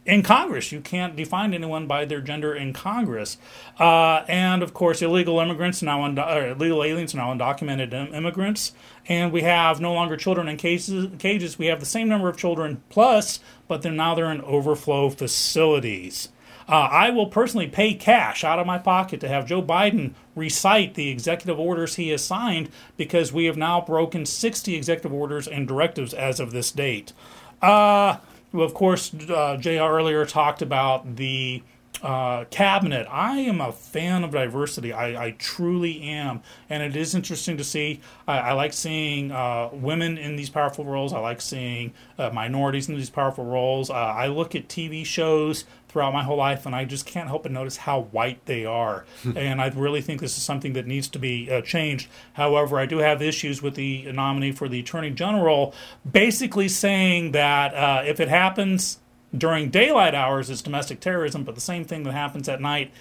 [0.05, 0.71] in Congress.
[0.71, 3.37] You can't define anyone by their gender in Congress.
[3.79, 8.73] Uh, and of course, illegal immigrants now, undo- illegal aliens now undocumented immigrants.
[9.07, 11.59] And we have no longer children in cases, cages.
[11.59, 16.29] We have the same number of children plus, but they're now they're in overflow facilities.
[16.67, 20.93] Uh, I will personally pay cash out of my pocket to have Joe Biden recite
[20.93, 25.67] the executive orders he has signed because we have now broken 60 executive orders and
[25.67, 27.11] directives as of this date.
[27.59, 28.17] Uh,
[28.53, 31.63] of course, uh, JR earlier talked about the
[32.01, 33.07] uh, cabinet.
[33.09, 34.93] I am a fan of diversity.
[34.93, 37.99] I, I, truly am, and it is interesting to see.
[38.27, 41.11] I, I like seeing uh, women in these powerful roles.
[41.13, 43.89] I like seeing uh, minorities in these powerful roles.
[43.89, 47.43] Uh, I look at TV shows throughout my whole life, and I just can't help
[47.43, 49.05] but notice how white they are.
[49.35, 52.07] and I really think this is something that needs to be uh, changed.
[52.33, 55.73] However, I do have issues with the nominee for the attorney general,
[56.09, 58.99] basically saying that uh, if it happens
[59.35, 62.91] during daylight hours it's domestic terrorism, but the same thing that happens at night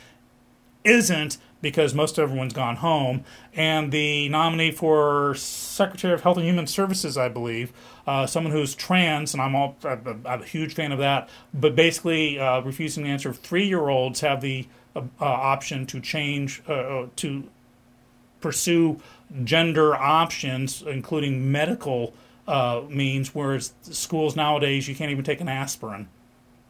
[0.85, 3.25] isn't because most everyone's gone home.
[3.55, 7.73] And the nominee for Secretary of Health and Human Services, I believe,
[8.07, 12.39] uh, someone who's trans, and I'm, all, I'm a huge fan of that, but basically
[12.39, 13.33] uh, refusing to answer.
[13.33, 17.45] Three year olds have the uh, uh, option to change, uh, uh, to
[18.41, 19.01] pursue
[19.45, 22.15] gender options, including medical
[22.89, 26.09] means, whereas schools nowadays, you can't even take an aspirin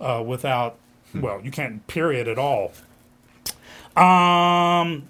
[0.00, 0.76] uh, without,
[1.12, 1.20] hmm.
[1.20, 2.72] well, you can't period at all.
[3.98, 5.08] Um,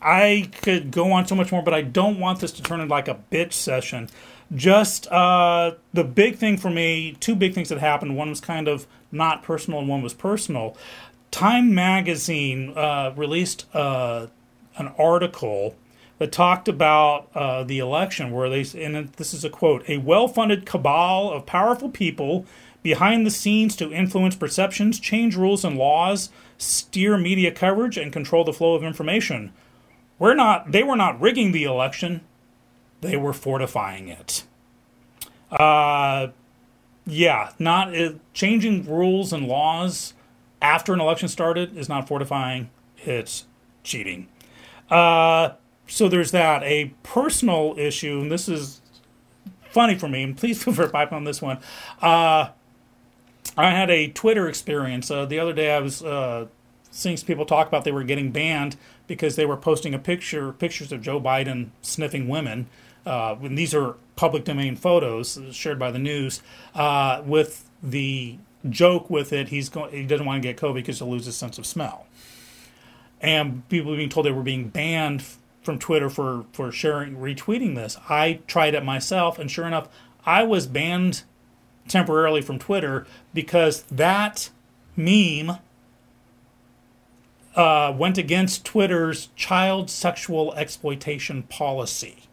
[0.00, 2.94] I could go on so much more, but I don't want this to turn into
[2.94, 4.08] like a bitch session.
[4.54, 8.16] Just uh, the big thing for me, two big things that happened.
[8.16, 10.76] One was kind of not personal, and one was personal.
[11.30, 14.28] Time magazine uh, released uh,
[14.78, 15.74] an article
[16.18, 20.64] that talked about uh, the election, where they, and this is a quote: "A well-funded
[20.64, 22.46] cabal of powerful people
[22.86, 28.44] behind the scenes to influence perceptions, change rules and laws, steer media coverage, and control
[28.44, 29.52] the flow of information.
[30.20, 32.20] We're not, they were not rigging the election,
[33.00, 34.44] they were fortifying it.
[35.50, 36.28] Uh,
[37.04, 40.14] yeah, not uh, changing rules and laws
[40.62, 43.46] after an election started is not fortifying, it's
[43.82, 44.28] cheating.
[44.88, 45.54] Uh,
[45.88, 46.62] so there's that.
[46.62, 48.80] A personal issue, and this is
[49.70, 51.58] funny for me, and please feel free to pipe on this one.
[52.00, 52.50] Uh,
[53.56, 55.74] I had a Twitter experience uh, the other day.
[55.74, 56.46] I was uh,
[56.90, 58.76] seeing people talk about they were getting banned
[59.06, 62.68] because they were posting a picture pictures of Joe Biden sniffing women.
[63.06, 66.42] Uh, and these are public domain photos shared by the news
[66.74, 68.38] uh, with the
[68.68, 69.48] joke with it.
[69.48, 69.92] He's going.
[69.92, 72.06] He doesn't want to get COVID because he'll lose his sense of smell.
[73.20, 75.24] And people being told they were being banned
[75.62, 77.96] from Twitter for for sharing retweeting this.
[78.08, 79.88] I tried it myself, and sure enough,
[80.24, 81.22] I was banned
[81.88, 84.50] temporarily from Twitter because that
[84.96, 85.58] meme
[87.54, 92.24] uh, went against Twitter's child sexual exploitation policy.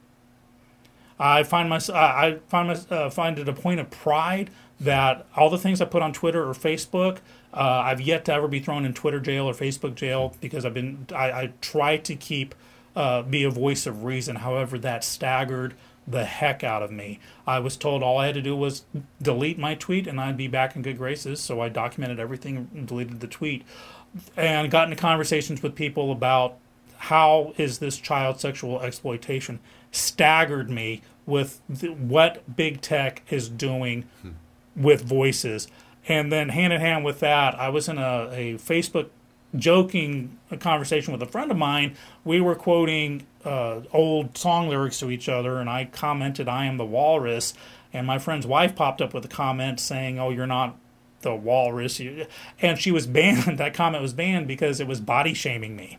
[1.20, 4.50] I find my, I find my, uh, find it a point of pride
[4.80, 7.20] that all the things I put on Twitter or Facebook,
[7.54, 10.74] uh, I've yet to ever be thrown in Twitter jail or Facebook jail because I've
[10.74, 12.56] been I, I try to keep
[12.96, 14.38] uh, be a voice of reason.
[14.38, 15.76] However, that staggered
[16.08, 17.20] the heck out of me.
[17.48, 18.84] I was told all I had to do was
[19.22, 21.40] delete my tweet and I'd be back in good graces.
[21.40, 23.64] So I documented everything and deleted the tweet
[24.36, 26.58] and got into conversations with people about
[26.98, 29.60] how is this child sexual exploitation
[29.92, 34.32] staggered me with the, what big tech is doing hmm.
[34.76, 35.68] with voices
[36.08, 39.10] And then hand in hand with that, I was in a, a Facebook
[39.56, 41.96] joking a conversation with a friend of mine.
[42.24, 46.78] We were quoting uh, old song lyrics to each other, and I commented, "I am
[46.78, 47.54] the walrus,"
[47.92, 50.78] and my friend's wife popped up with a comment saying, "Oh, you're not."
[51.22, 52.02] The walrus,
[52.62, 53.58] and she was banned.
[53.58, 55.98] That comment was banned because it was body shaming me.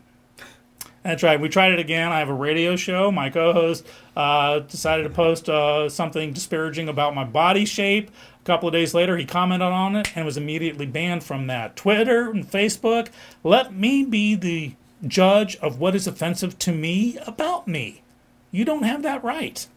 [1.05, 1.39] That's right.
[1.39, 2.11] We tried it again.
[2.11, 3.11] I have a radio show.
[3.11, 3.85] My co-host
[4.17, 8.09] uh, decided to post uh, something disparaging about my body shape.
[8.09, 11.75] A couple of days later, he commented on it and was immediately banned from that.
[11.75, 13.09] Twitter and Facebook.
[13.43, 14.73] Let me be the
[15.05, 18.01] judge of what is offensive to me about me.
[18.49, 19.67] You don't have that right.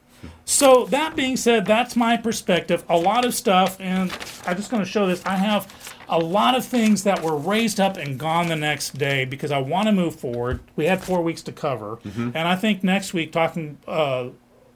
[0.44, 2.84] So that being said, that's my perspective.
[2.88, 4.10] A lot of stuff, and
[4.46, 5.24] I'm just going to show this.
[5.26, 5.72] I have
[6.08, 9.58] a lot of things that were raised up and gone the next day because I
[9.58, 10.60] want to move forward.
[10.74, 14.30] We had four weeks to cover, and I think next week, talking uh,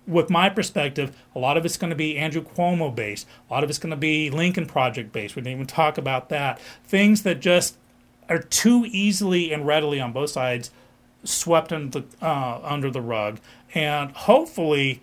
[0.06, 3.26] with my perspective, a lot of it's going to be Andrew Cuomo based.
[3.48, 5.36] A lot of it's going to be Lincoln Project based.
[5.36, 6.60] We didn't even talk about that.
[6.84, 7.78] Things that just
[8.28, 10.70] are too easily and readily on both sides
[11.24, 13.38] swept under the, uh, under the rug,
[13.74, 15.00] and hopefully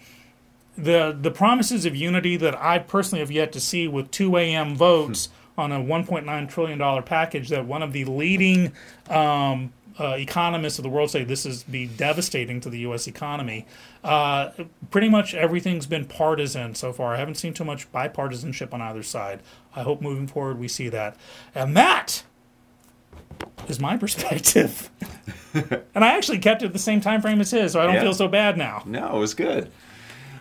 [0.84, 4.76] the the promises of unity that I personally have yet to see with 2 a.m.
[4.76, 8.72] votes on a 1.9 trillion dollar package that one of the leading
[9.10, 13.08] um, uh, economists of the world say this is be devastating to the U.S.
[13.08, 13.66] economy.
[14.02, 14.52] Uh,
[14.92, 17.14] pretty much everything's been partisan so far.
[17.14, 19.42] I haven't seen too much bipartisanship on either side.
[19.76, 21.18] I hope moving forward we see that,
[21.54, 22.24] and that
[23.68, 24.90] is my perspective.
[25.54, 28.04] and I actually kept it the same time frame as his, so I don't Yeah.
[28.04, 28.84] feel so bad now.
[28.86, 29.70] No, it was good.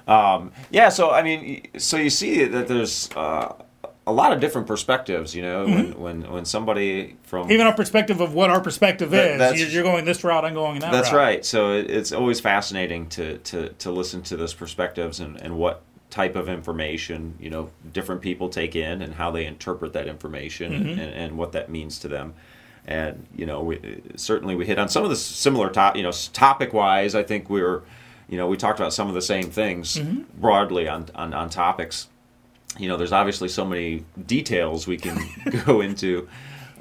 [0.08, 3.52] Um, yeah, so I mean, so you see that there's uh,
[4.06, 5.34] a lot of different perspectives.
[5.34, 7.52] You know, when, when when somebody from Mm-hmm.
[7.52, 9.72] even our perspective of what our perspective That- is.
[9.74, 11.18] You're, going this route, I'm going that That's route.
[11.18, 11.44] right.
[11.44, 15.82] So it, it's always fascinating to, to, to listen to those perspectives and, and what
[16.10, 20.72] type of information you know different people take in and how they interpret that information
[20.72, 20.88] Mm-hmm.
[20.88, 22.32] and, and, and what that means to them.
[22.86, 25.94] And you know, we, certainly we hit on some of the similar top.
[25.96, 27.82] You know, topic wise, I think we were,
[28.28, 30.40] you know, we talked about some of the same things Mm-hmm.
[30.40, 32.08] broadly on, on on topics.
[32.78, 35.18] You know, there's obviously so many details we can
[35.66, 36.28] go into.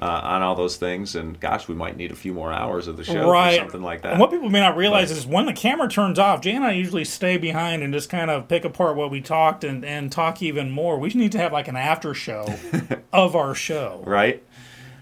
[0.00, 2.96] Uh, on all those things, and gosh, we might need a few more hours of
[2.96, 3.54] the show Right.
[3.58, 4.12] for something like that.
[4.12, 6.70] And what people may not realize is when the camera turns off, Jay and I
[6.70, 10.40] usually stay behind and just kind of pick apart what we talked and, and talk
[10.40, 11.00] even more.
[11.00, 12.46] We need to have like an after show
[13.12, 14.00] of our show.
[14.06, 14.40] right?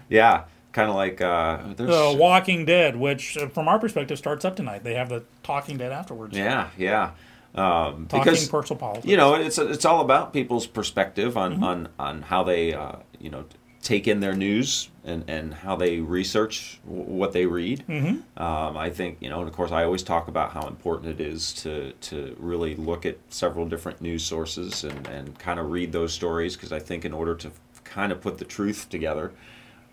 [0.09, 0.45] Yeah,
[0.77, 4.83] kind of like uh, The Walking Dead, which uh, from our perspective starts up tonight.
[4.83, 6.37] They have the Talking Dead afterwards.
[6.37, 7.11] yeah, yeah.
[7.55, 9.07] Um, Talking because personal politics.
[9.07, 13.31] you know it's it's all about people's perspective on on on how they uh, you
[13.31, 13.45] know
[13.81, 17.83] take in their news and and how they research w- what they read.
[17.89, 18.41] Mm-hmm.
[18.43, 21.25] Um, I think you know, and of course, I always talk about how important it
[21.25, 25.91] is to to really look at several different news sources and and kind of read
[25.91, 27.49] those stories because I think in order to
[27.83, 29.31] kind of put the truth together,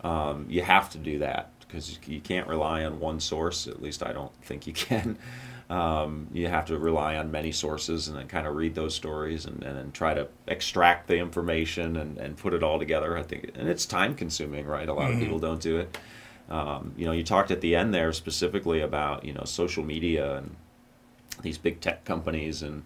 [0.05, 3.67] um, you have to do that because you can't rely on one source.
[3.67, 5.19] At least I don't think you can.
[5.71, 9.47] Um, you have to rely on many sources and then kind of read those stories
[9.47, 13.17] and, and then try to extract the information and, and put it all together.
[13.17, 14.87] I think, and it's time consuming, right?
[14.87, 15.97] A lot of people don't do it.
[16.51, 20.37] Um, you know, you talked at the end there specifically about you know social media
[20.37, 20.55] and
[21.41, 22.83] these big tech companies and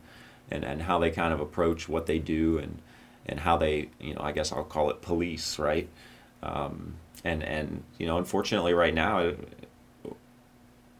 [0.48, 2.80] and, and how they kind of approach what they do and
[3.26, 5.88] and how they you know I guess I'll call it police right
[6.42, 6.94] um,
[7.24, 9.32] and and you know unfortunately right now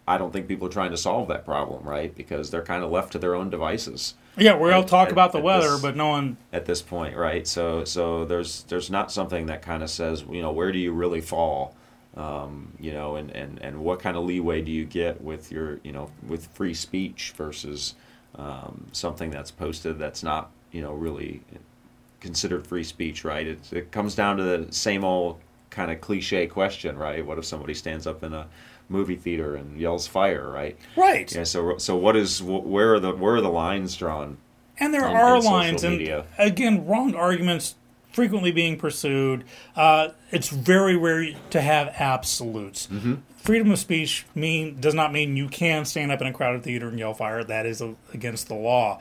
[0.06, 2.90] I don't think people are trying to solve that problem right because they're kind of
[2.90, 5.96] left to their own devices Yeah, we all talk at- about the weather, this- but
[5.96, 6.36] no one.
[6.52, 7.46] at this point, right?
[7.46, 10.92] So so there's there's not something that kind of says you know where do you
[10.92, 11.74] really fall,
[12.16, 15.78] um, you know, and, and and what kind of leeway do you get with your
[15.82, 17.94] you know with free speech versus
[18.36, 21.42] um, something that's posted that's not you know really
[22.20, 23.46] considered free speech, right?
[23.46, 25.38] It, it comes down to the same old
[25.78, 27.24] kind of cliche question, right?
[27.24, 28.46] What if somebody stands up in a
[28.88, 30.76] movie theater and yells fire, right?
[30.96, 31.32] Right.
[31.34, 31.44] Yeah.
[31.44, 34.38] So so what is wh- where are the where are the lines drawn?
[34.80, 37.74] And there in- are lines, and again, wrong arguments
[38.12, 39.44] frequently being pursued.
[39.76, 42.86] Uh, it's very rare to have absolutes.
[42.88, 43.14] Mm-hmm.
[43.36, 46.88] Freedom of speech mean does not mean you can stand up in a crowded theater
[46.88, 47.44] and yell fire.
[47.44, 49.00] That is uh against the law.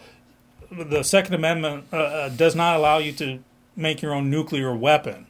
[0.71, 3.39] The Second Amendment uh, uh, does not allow you to
[3.75, 5.25] make your own nuclear weapon.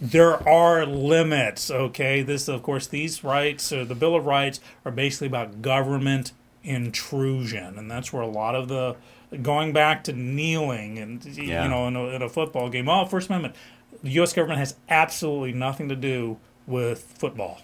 [0.00, 1.70] There are limits.
[1.70, 6.32] Okay, this of course these rights, uh, the Bill of Rights, are basically about government
[6.62, 8.96] intrusion, and that's where a lot of the
[9.42, 11.64] going back to kneeling and Yeah.
[11.64, 12.88] you know in a, in a football game.
[12.88, 13.54] Oh, First Amendment.
[14.02, 14.32] The U.S.
[14.32, 17.60] government has absolutely nothing to do with football.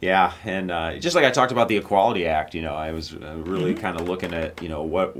[0.00, 3.14] Yeah, and uh, just like I talked about the Equality Act, you know, I was
[3.14, 3.80] uh, really Mm-hmm.
[3.80, 5.16] kind of looking at, you know, what,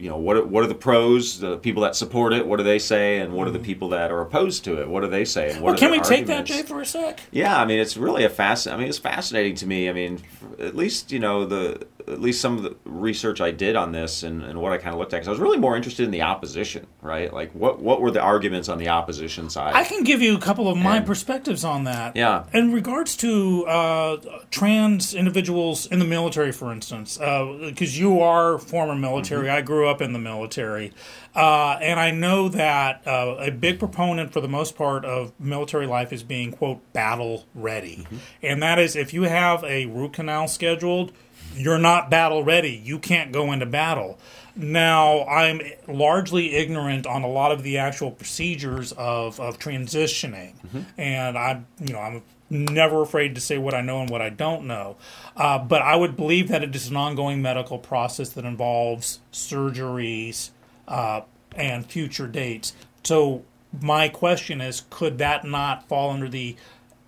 [0.00, 2.78] you know, what, what are the pros, the people that support it, what do they
[2.78, 5.50] say, and what are the people that are opposed to it, what do they say,
[5.50, 5.64] and what Mm-hmm.
[5.66, 6.46] Well, are can we their take that.
[6.46, 7.20] Jay, for a sec?
[7.30, 8.72] Yeah, I mean, it's really a fasc.
[8.72, 9.88] I mean, it's fascinating to me.
[9.88, 10.20] I mean,
[10.58, 14.24] at least you know the at least some of the research I did on this
[14.24, 15.18] and, and what I kind of looked at.
[15.18, 17.32] Because I was really more interested in the opposition, right?
[17.32, 19.74] Like, what what were the arguments on the opposition side?
[19.74, 22.16] I can give you a couple of my And- perspectives on that.
[22.16, 22.44] Yeah.
[22.52, 24.16] In regards to uh,
[24.50, 29.56] trans individuals in the military, for instance, because you are former military, Mm-hmm.
[29.56, 30.92] I grew up in the military,
[31.34, 35.86] uh, and I know that uh, a big proponent, for the most part, of military
[35.86, 38.16] life is being quote battle ready, Mm-hmm.
[38.42, 41.12] and that is if you have a root canal scheduled.
[41.56, 42.80] You're not battle ready.
[42.84, 44.20] You can't go into battle.
[44.54, 50.52] Now, I'm largely ignorant on a lot of the actual procedures of, of transitioning,
[50.96, 54.28] and I'm you know I'm never afraid to say what I know and what I
[54.28, 54.96] don't know.
[55.36, 60.50] Uh, but I would believe that it is an ongoing medical process that involves surgeries
[60.88, 61.22] uh,
[61.54, 62.74] and future dates.
[63.04, 63.44] So
[63.80, 66.56] my question is, could that not fall under the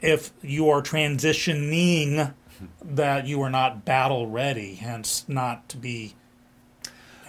[0.01, 2.35] if you are transitioning
[2.85, 6.15] that you are not battle ready, hence not to be.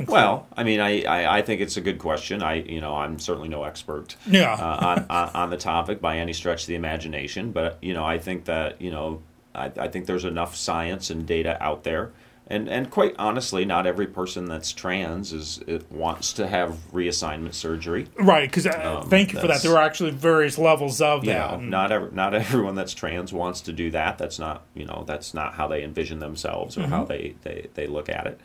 [0.08, 2.41] Well, I mean, I, I, I think it's a good question.
[2.43, 4.54] I you know I'm certainly no expert Yeah.
[4.54, 8.06] uh, on, on on the topic by any stretch of the imagination, but you know
[8.06, 9.22] I think that you know
[9.56, 12.12] I, I think there's enough science and data out there.
[12.45, 17.54] And, and quite honestly, not every person that's trans is it wants to have reassignment
[17.54, 18.08] surgery.
[18.20, 19.62] Right, because uh, Um, thank you for that.
[19.62, 21.51] There are actually various levels of that.
[21.51, 24.18] know, not every, not everyone that's trans wants to do that.
[24.18, 26.91] That's not you know that's not how they envision themselves or Mm-hmm.
[26.91, 28.41] how they, they, they look at it.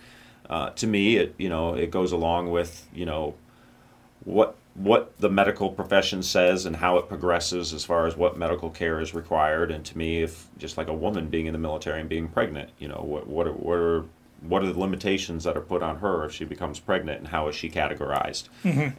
[0.49, 3.35] Uh, to me, it you know it goes along with you know
[4.25, 8.71] what what the medical profession says and how it progresses as far as what medical
[8.71, 9.73] care is required.
[9.73, 12.71] And to me, if just like a woman being in the military and being pregnant,
[12.79, 14.05] you know what what are, what are
[14.41, 17.49] what are the limitations that are put on her if she becomes pregnant and how
[17.49, 18.49] is she categorized?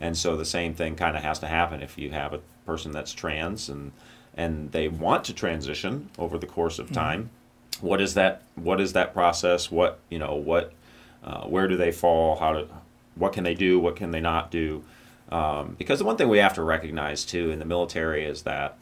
[0.01, 2.91] And so the same thing kind of has to happen if you have a person
[2.91, 3.91] that's trans and
[4.35, 7.29] and they want to transition over the course of time.
[7.81, 8.43] What is that?
[8.55, 9.71] What is that process?
[9.71, 10.35] What you know?
[10.35, 10.73] What
[11.23, 12.37] uh, where do they fall?
[12.37, 12.65] How?
[13.15, 13.79] What can they do?
[13.79, 14.83] What can they not do?
[15.31, 18.77] Um, because the one thing we have to recognize too in the military is that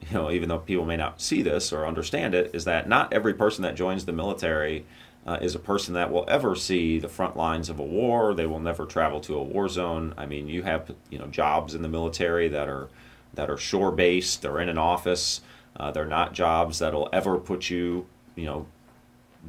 [0.00, 3.12] you know even though people may not see this or understand it is that not
[3.12, 4.84] every person that joins the military
[5.26, 8.46] uh, is a person that will ever see the front lines of a war they
[8.46, 11.82] will never travel to a war zone i mean you have you know jobs in
[11.82, 12.88] the military that are
[13.34, 15.40] that are shore based they're in an office
[15.76, 18.06] uh, they're not jobs that'll ever put you
[18.36, 18.66] you know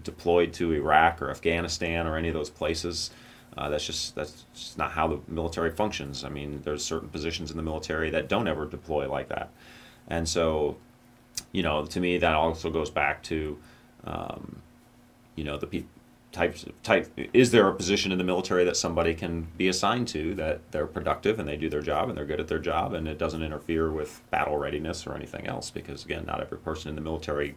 [0.03, 3.11] deployed to iraq or afghanistan or any of those places
[3.57, 6.23] uh, that's just that's just not how the military functions.
[6.23, 9.49] I mean, there's certain positions in the military that don't ever deploy like that,
[10.07, 10.77] and so,
[11.51, 13.57] you know, to me that also goes back to,
[14.05, 14.61] um,
[15.35, 15.83] you know, the pe-
[16.31, 17.11] types type.
[17.33, 20.87] Is there a position in the military that somebody can be assigned to that they're
[20.87, 23.43] productive and they do their job and they're good at their job and it doesn't
[23.43, 25.71] interfere with battle readiness or anything else?
[25.71, 27.55] Because again, not every person in the military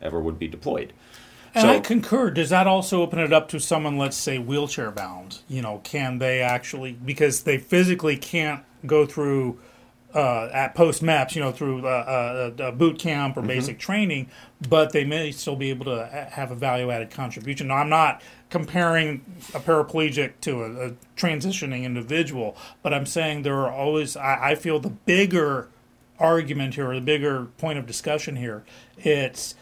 [0.00, 0.92] ever would be deployed.
[1.58, 2.30] And So- I concur.
[2.30, 5.38] Does that also open it up to someone, let's say, wheelchair bound?
[5.48, 9.58] You know, can they actually because they physically can't go through
[10.14, 13.44] uh, at post maps, you know, through uh, uh, uh, boot camp Mm-hmm.
[13.44, 14.28] or basic training,
[14.68, 17.68] but they may still be able to have a value added contribution.
[17.68, 19.22] Now, I'm not comparing
[19.54, 24.16] a paraplegic to a, a transitioning individual, but I'm saying there are always.
[24.16, 25.68] I, I feel the bigger
[26.18, 28.64] argument here, or the bigger point of discussion here,
[28.96, 29.54] it's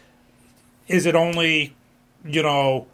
[0.87, 1.75] is it only
[2.27, 2.87] you know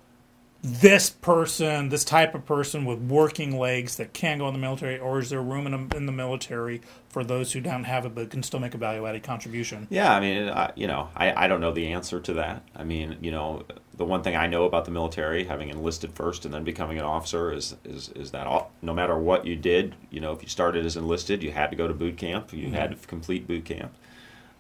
[0.62, 4.98] this person this type of person with working legs that can go in the military
[4.98, 6.80] or is there room in, in the military
[7.10, 10.22] for those who don't have it but can still make a value-added contribution Yeah, I
[10.22, 12.64] mean, I, you know, I, I don't know the answer to that.
[12.74, 13.66] I mean, you know,
[13.96, 17.06] the one thing I know about the military, having enlisted first and then becoming an
[17.06, 20.48] officer, is is, is that all, no matter what you did, you know, if you
[20.48, 22.54] started as enlisted, you had to go to boot camp.
[22.54, 23.94] You had to complete boot camp.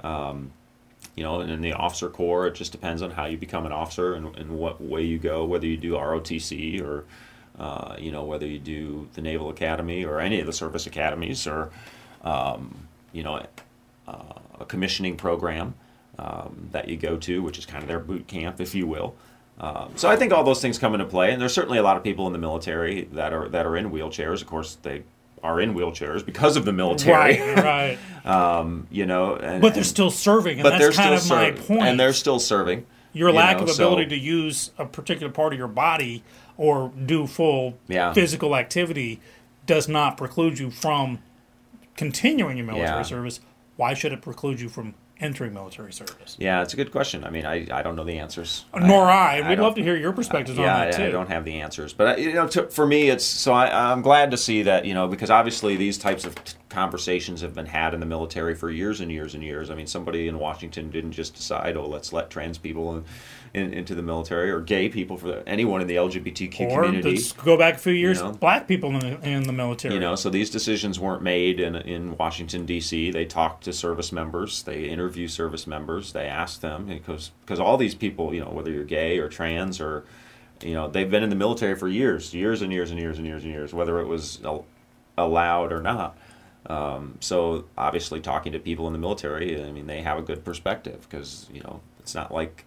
[0.01, 0.51] Um,
[1.15, 3.71] you know, and in the officer corps, it just depends on how you become an
[3.71, 7.05] officer and, and what way you go, whether you do ROTC or,
[7.59, 11.45] uh, you know, whether you do the Naval Academy or any of the service academies
[11.45, 11.69] or,
[12.23, 13.45] um, you know,
[14.07, 15.75] uh, a commissioning program
[16.17, 19.15] um, that you go to, which is kind of their boot camp, if you will.
[19.59, 21.95] Um, so I think all those things come into play, and there's certainly a lot
[21.95, 24.41] of people in the military that are that are in wheelchairs.
[24.41, 25.03] Of course, they
[25.43, 27.39] are in wheelchairs because of the military.
[27.39, 30.97] right right um, you know, and, but they're and- still serving and but they're that's
[30.97, 32.85] kind still of my serving, point and they're still serving.
[33.11, 36.23] your you lack know, of so- ability to use a particular part of your body
[36.57, 38.13] or do full Yeah.
[38.13, 39.19] physical activity
[39.65, 41.19] does not preclude you from
[41.95, 43.01] continuing your military Yeah.
[43.03, 43.39] service
[43.75, 46.35] why should it preclude you from entering military service?
[46.39, 47.23] Yeah, it's a good question.
[47.23, 48.65] I mean, I, I don't know the answers.
[48.73, 49.47] Uh, nor I.
[49.47, 51.03] We'd don't- love to hear your perspectives yeah, on that too.
[51.05, 54.01] I don't have the answers, but you know, to, for me, it's so I, I'm
[54.01, 57.67] glad to see that you know because obviously these types of t- conversations have been
[57.67, 59.69] had in the military for years and years and years.
[59.69, 63.05] I mean, somebody in Washington didn't just decide, oh, let's let trans people in,
[63.53, 67.11] in, into the military or gay people for anyone in the LGBTQ or community.
[67.11, 68.31] let's go back a few years, know.
[68.31, 69.93] black people in the, in the military.
[69.93, 73.11] You know, so these decisions weren't made in, in Washington D.C.
[73.11, 77.77] They talked to service members, they interview service members, they ask them because because all
[77.77, 80.03] these people, you know, whether you're gay or trans or
[80.61, 83.27] you know, they've been in the military for years, years and years and years and
[83.27, 84.65] years and years, whether it was al-
[85.17, 86.17] allowed or not.
[86.65, 90.45] Um, so obviously, talking to people in the military, I mean, they have a good
[90.45, 92.65] perspective because you know it's not like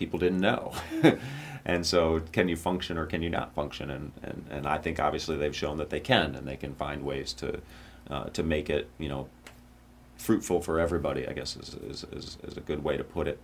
[0.00, 0.72] people didn't know.
[1.64, 3.90] and so, can you function or can you not function?
[3.90, 7.04] And, and, and I think obviously they've shown that they can, and they can find
[7.04, 7.60] ways to
[8.10, 9.28] uh, to make it, you know,
[10.16, 11.28] fruitful for everybody.
[11.28, 13.38] I guess is is, is, is a good way to put it.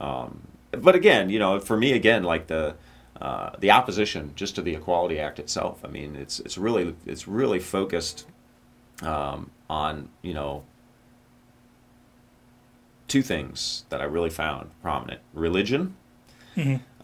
[0.00, 2.76] Um, but again, you know, for me, again, like the
[3.20, 5.84] uh, the opposition just to the Equality Act itself.
[5.84, 8.24] I mean, it's it's really it's really focused
[9.02, 10.62] um, on you know
[13.08, 15.96] two things that I really found prominent: religion,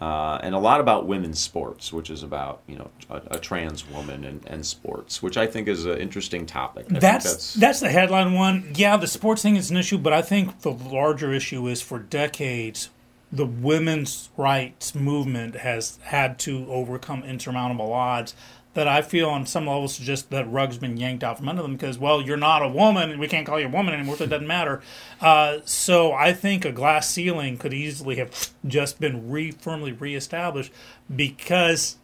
[0.01, 3.89] uh, and a lot about women's sports, which is about you know a, a trans
[3.89, 6.87] woman and, and sports, which I think is an interesting topic.
[6.87, 8.73] I think That's, that's the headline one.
[8.75, 11.99] Yeah, the sports thing is an issue, but I think the larger issue is for
[11.99, 12.91] decades
[13.35, 18.35] the women's rights movement has had to overcome insurmountable odds
[18.75, 21.73] that I feel on some levels suggest that rug's been yanked out from under them
[21.73, 24.25] because well you're not a woman and we can't call you a woman anymore so
[24.25, 24.83] it doesn't matter.
[25.21, 30.73] Uh, so I think a glass ceiling could easily have just been re firmly reestablished
[31.15, 31.97] because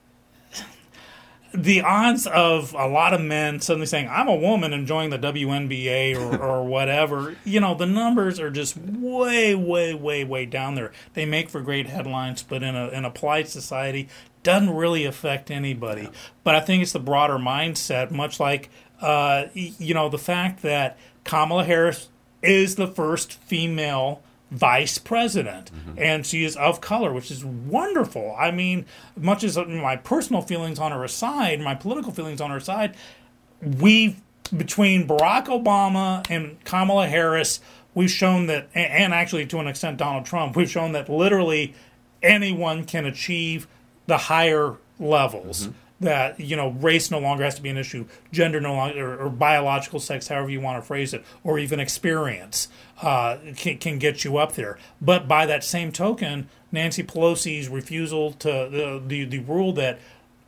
[1.52, 6.16] the odds of a lot of men suddenly saying I'm a woman enjoying the WNBA
[6.16, 10.92] or, or whatever, you know, the numbers are just way, way, way, way down there.
[11.14, 14.08] They make for great headlines, but in a in a polite society,
[14.42, 16.08] doesn't really affect anybody.
[16.44, 18.70] But I think it's the broader mindset, much like
[19.00, 22.08] uh, you know the fact that Kamala Harris
[22.42, 25.70] is the first female vice president.
[25.72, 25.98] Mm-hmm.
[25.98, 28.34] And she is of color which is wonderful.
[28.38, 28.86] I mean
[29.16, 32.96] much as my personal feelings on her aside my political feelings on her side
[33.62, 34.20] we've
[34.56, 37.60] between barack obama and kamala harris
[37.94, 41.74] we've shown that and actually to an extent donald trump we've shown that literally
[42.22, 43.68] anyone can achieve
[44.06, 45.72] the higher levels mm-hmm.
[46.00, 49.26] That you know race no longer has to be an issue gender no longer or,
[49.26, 52.68] or biological sex however you want to phrase it or even experience
[53.02, 58.32] uh, can, can get you up there but by that same token nancy pelosi's refusal
[58.32, 59.98] to the, the, the rule that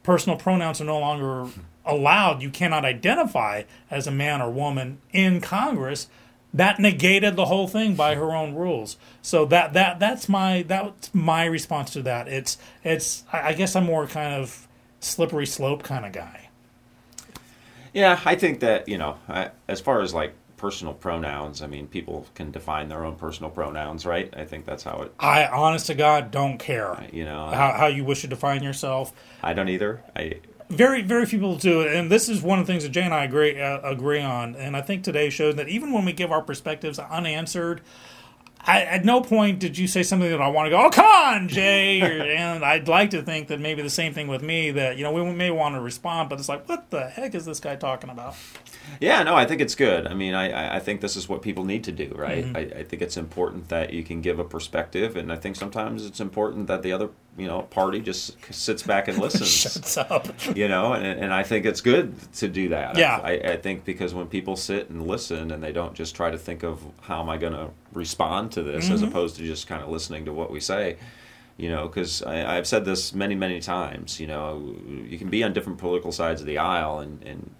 [0.03, 1.51] personal pronouns are no longer
[1.85, 6.09] allowed you cannot identify as a man or woman in congress
[6.55, 8.99] that negated the whole thing by her own rules.
[9.23, 12.29] So that that that's my that's my response to that.
[12.29, 14.69] It's it's I I guess I'm more kind of
[15.03, 16.49] slippery slope kind of guy.
[17.93, 21.87] Yeah, I think that you know, I, as far as like personal pronouns, I mean,
[21.89, 24.33] people can define their own personal pronouns, right?
[24.35, 25.13] I think that's how it.
[25.19, 29.13] I honest to God don't care You know, how how you wish to define yourself.
[29.43, 30.03] I don't either.
[30.17, 30.41] I
[30.71, 33.03] Very very few people do it, and this is one of the things that Jay
[33.03, 34.55] and I agree uh, agree on.
[34.57, 37.83] And I think today showed that even when we give our perspectives unanswered.
[38.65, 41.05] I, at no point did you say something that I want to go, oh, come
[41.07, 42.01] on, Jay.
[42.01, 45.03] Or, and I'd like to think that maybe the same thing with me, that, you
[45.03, 47.75] know, we may want to respond, but it's like, what the heck is this guy
[47.77, 48.37] talking about?
[49.01, 50.07] Yeah, no, I think it's good.
[50.07, 52.45] I mean, I, I- I think this is what people need to do, right?
[52.45, 52.57] Mm-hmm.
[52.57, 56.07] I, I think it's important that you can give a perspective, and I think sometimes
[56.07, 59.49] it's important that the other, you know, party just sits back and listens.
[59.49, 60.28] Shuts up.
[60.55, 62.97] you know, and, and I think it's good to do that.
[62.99, 63.20] Yeah.
[63.22, 66.39] I, I think because when people sit and listen and they don't just try to
[66.39, 68.95] think of how am I going to respond to this Mm-hmm.
[68.95, 70.97] as opposed to just kind of listening to what we say,
[71.57, 74.74] you know, because I've said this many, many times, you know,
[75.09, 77.55] you can be on different political sides of the aisle and, and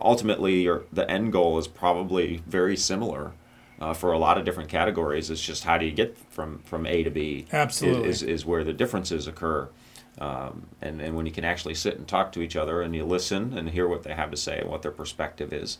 [0.00, 3.32] ultimately your, the end goal is probably very similar.
[3.80, 6.84] Uh, for a lot of different categories, it's just how do you get from, from
[6.84, 7.46] A to B?
[7.50, 8.10] Absolutely.
[8.10, 9.70] is, is where the differences occur.
[10.18, 13.06] Um, and, and when you can actually sit and talk to each other and you
[13.06, 15.78] listen and hear what they have to say and what their perspective is,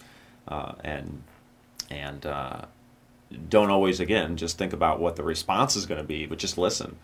[0.49, 1.23] uh, and
[1.91, 2.63] and uh,
[3.49, 6.57] don't always again just think about what the response is going to be, but just
[6.57, 6.97] listen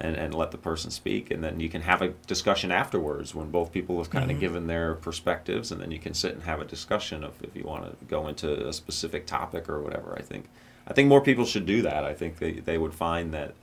[0.00, 3.50] and, and let the person speak, and then you can have a discussion afterwards when
[3.50, 6.60] both people have kind of given their perspectives, and then you can sit and have
[6.60, 10.16] a discussion of if you want to go into a specific topic or whatever.
[10.18, 10.48] I think
[10.86, 12.04] I think more people should do that.
[12.04, 13.54] I think they, they would find that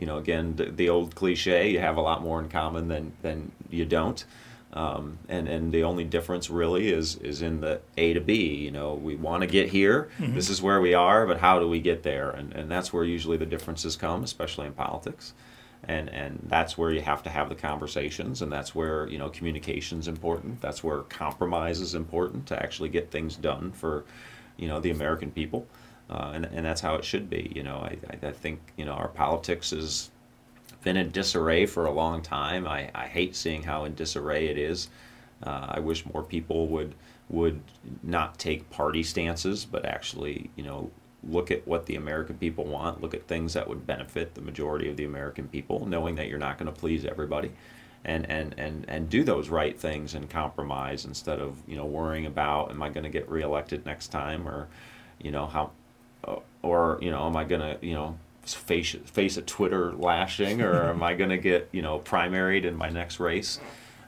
[0.00, 3.12] you know, again, the, the old cliche, you have a lot more in common than,
[3.20, 4.24] than you don't.
[4.72, 8.54] Um, and and the only difference really is is in the A to B.
[8.54, 10.08] You know, we want to get here.
[10.18, 10.34] Mm-hmm.
[10.34, 12.30] This is where we are, but how do we get there?
[12.30, 15.34] And and that's where usually the differences come, especially in politics.
[15.88, 19.30] And and that's where you have to have the conversations, and that's where you know
[19.30, 20.60] communication's important.
[20.60, 24.04] That's where compromise is important to actually get things done for,
[24.58, 25.66] you know, the American people.
[26.10, 27.50] Uh, and and that's how it should be.
[27.54, 30.10] You know, I I, I think you know our politics has
[30.82, 32.66] been in disarray for a long time.
[32.66, 34.88] I, I hate seeing how in disarray it is.
[35.42, 36.94] Uh, I wish more people would
[37.28, 37.60] would
[38.02, 40.90] not take party stances, but actually, you know,
[41.28, 43.00] look at what the American people want.
[43.00, 46.38] Look at things that would benefit the majority of the American people, knowing that you're
[46.38, 47.52] not going to please everybody,
[48.04, 52.26] and and and and do those right things and compromise instead of you know worrying
[52.26, 54.68] about am I going to get reelected next time or,
[55.20, 55.70] you know how,
[56.26, 60.62] uh, or you know am I going to you know face face a Twitter lashing,
[60.62, 63.60] or am I going to get you know primaried in my next race?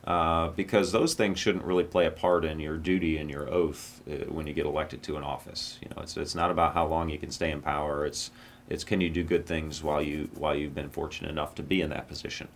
[0.04, 4.00] Uh, because those things shouldn't really play a part in your duty and your oath
[4.10, 5.78] uh, when you get elected to an office.
[5.80, 8.04] You know, it's it's not about how long you can stay in power.
[8.04, 8.32] It's
[8.68, 11.80] it's can you do good things while you while you've been fortunate enough to be
[11.80, 12.48] in that position,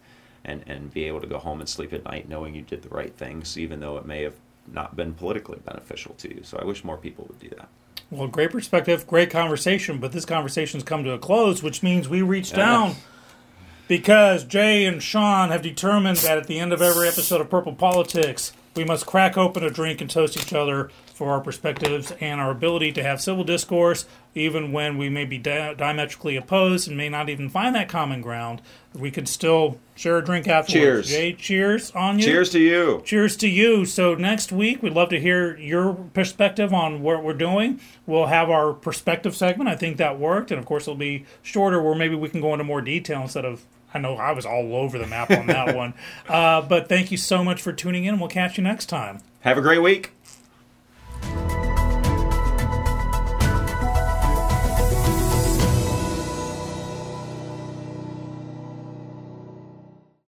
[0.44, 2.88] and and be able to go home and sleep at night knowing you did the
[2.88, 4.34] right things, even though it may have
[4.66, 6.42] not been politically beneficial to you.
[6.42, 7.68] So I wish more people would do that.
[8.10, 12.22] Well, great perspective, great conversation, but this conversation's come to a close, which means we
[12.22, 12.96] reached down
[13.88, 17.74] because Jay and Sean have determined that at the end of every episode of Purple
[17.74, 22.42] Politics, we must crack open a drink and toast each other for our perspectives and
[22.42, 26.94] our ability to have civil discourse, even when we may be di- diametrically opposed and
[26.94, 28.60] may not even find that common ground.
[28.92, 31.08] We could still share a drink afterwards.
[31.08, 31.08] Cheers.
[31.08, 32.24] Jay, cheers on you.
[32.26, 33.02] Cheers to you.
[33.06, 33.86] Cheers to you.
[33.86, 37.80] So next week, we'd love to hear your perspective on what we're doing.
[38.06, 39.70] We'll have our perspective segment.
[39.70, 42.52] I think that worked, and of course, it'll be shorter, where maybe we can go
[42.52, 43.64] into more detail instead of.
[43.96, 45.94] I know I was all over the map on that one.
[46.28, 48.18] Uh, but thank you so much for tuning in.
[48.18, 49.20] We'll catch you next time.
[49.40, 50.12] Have a great week.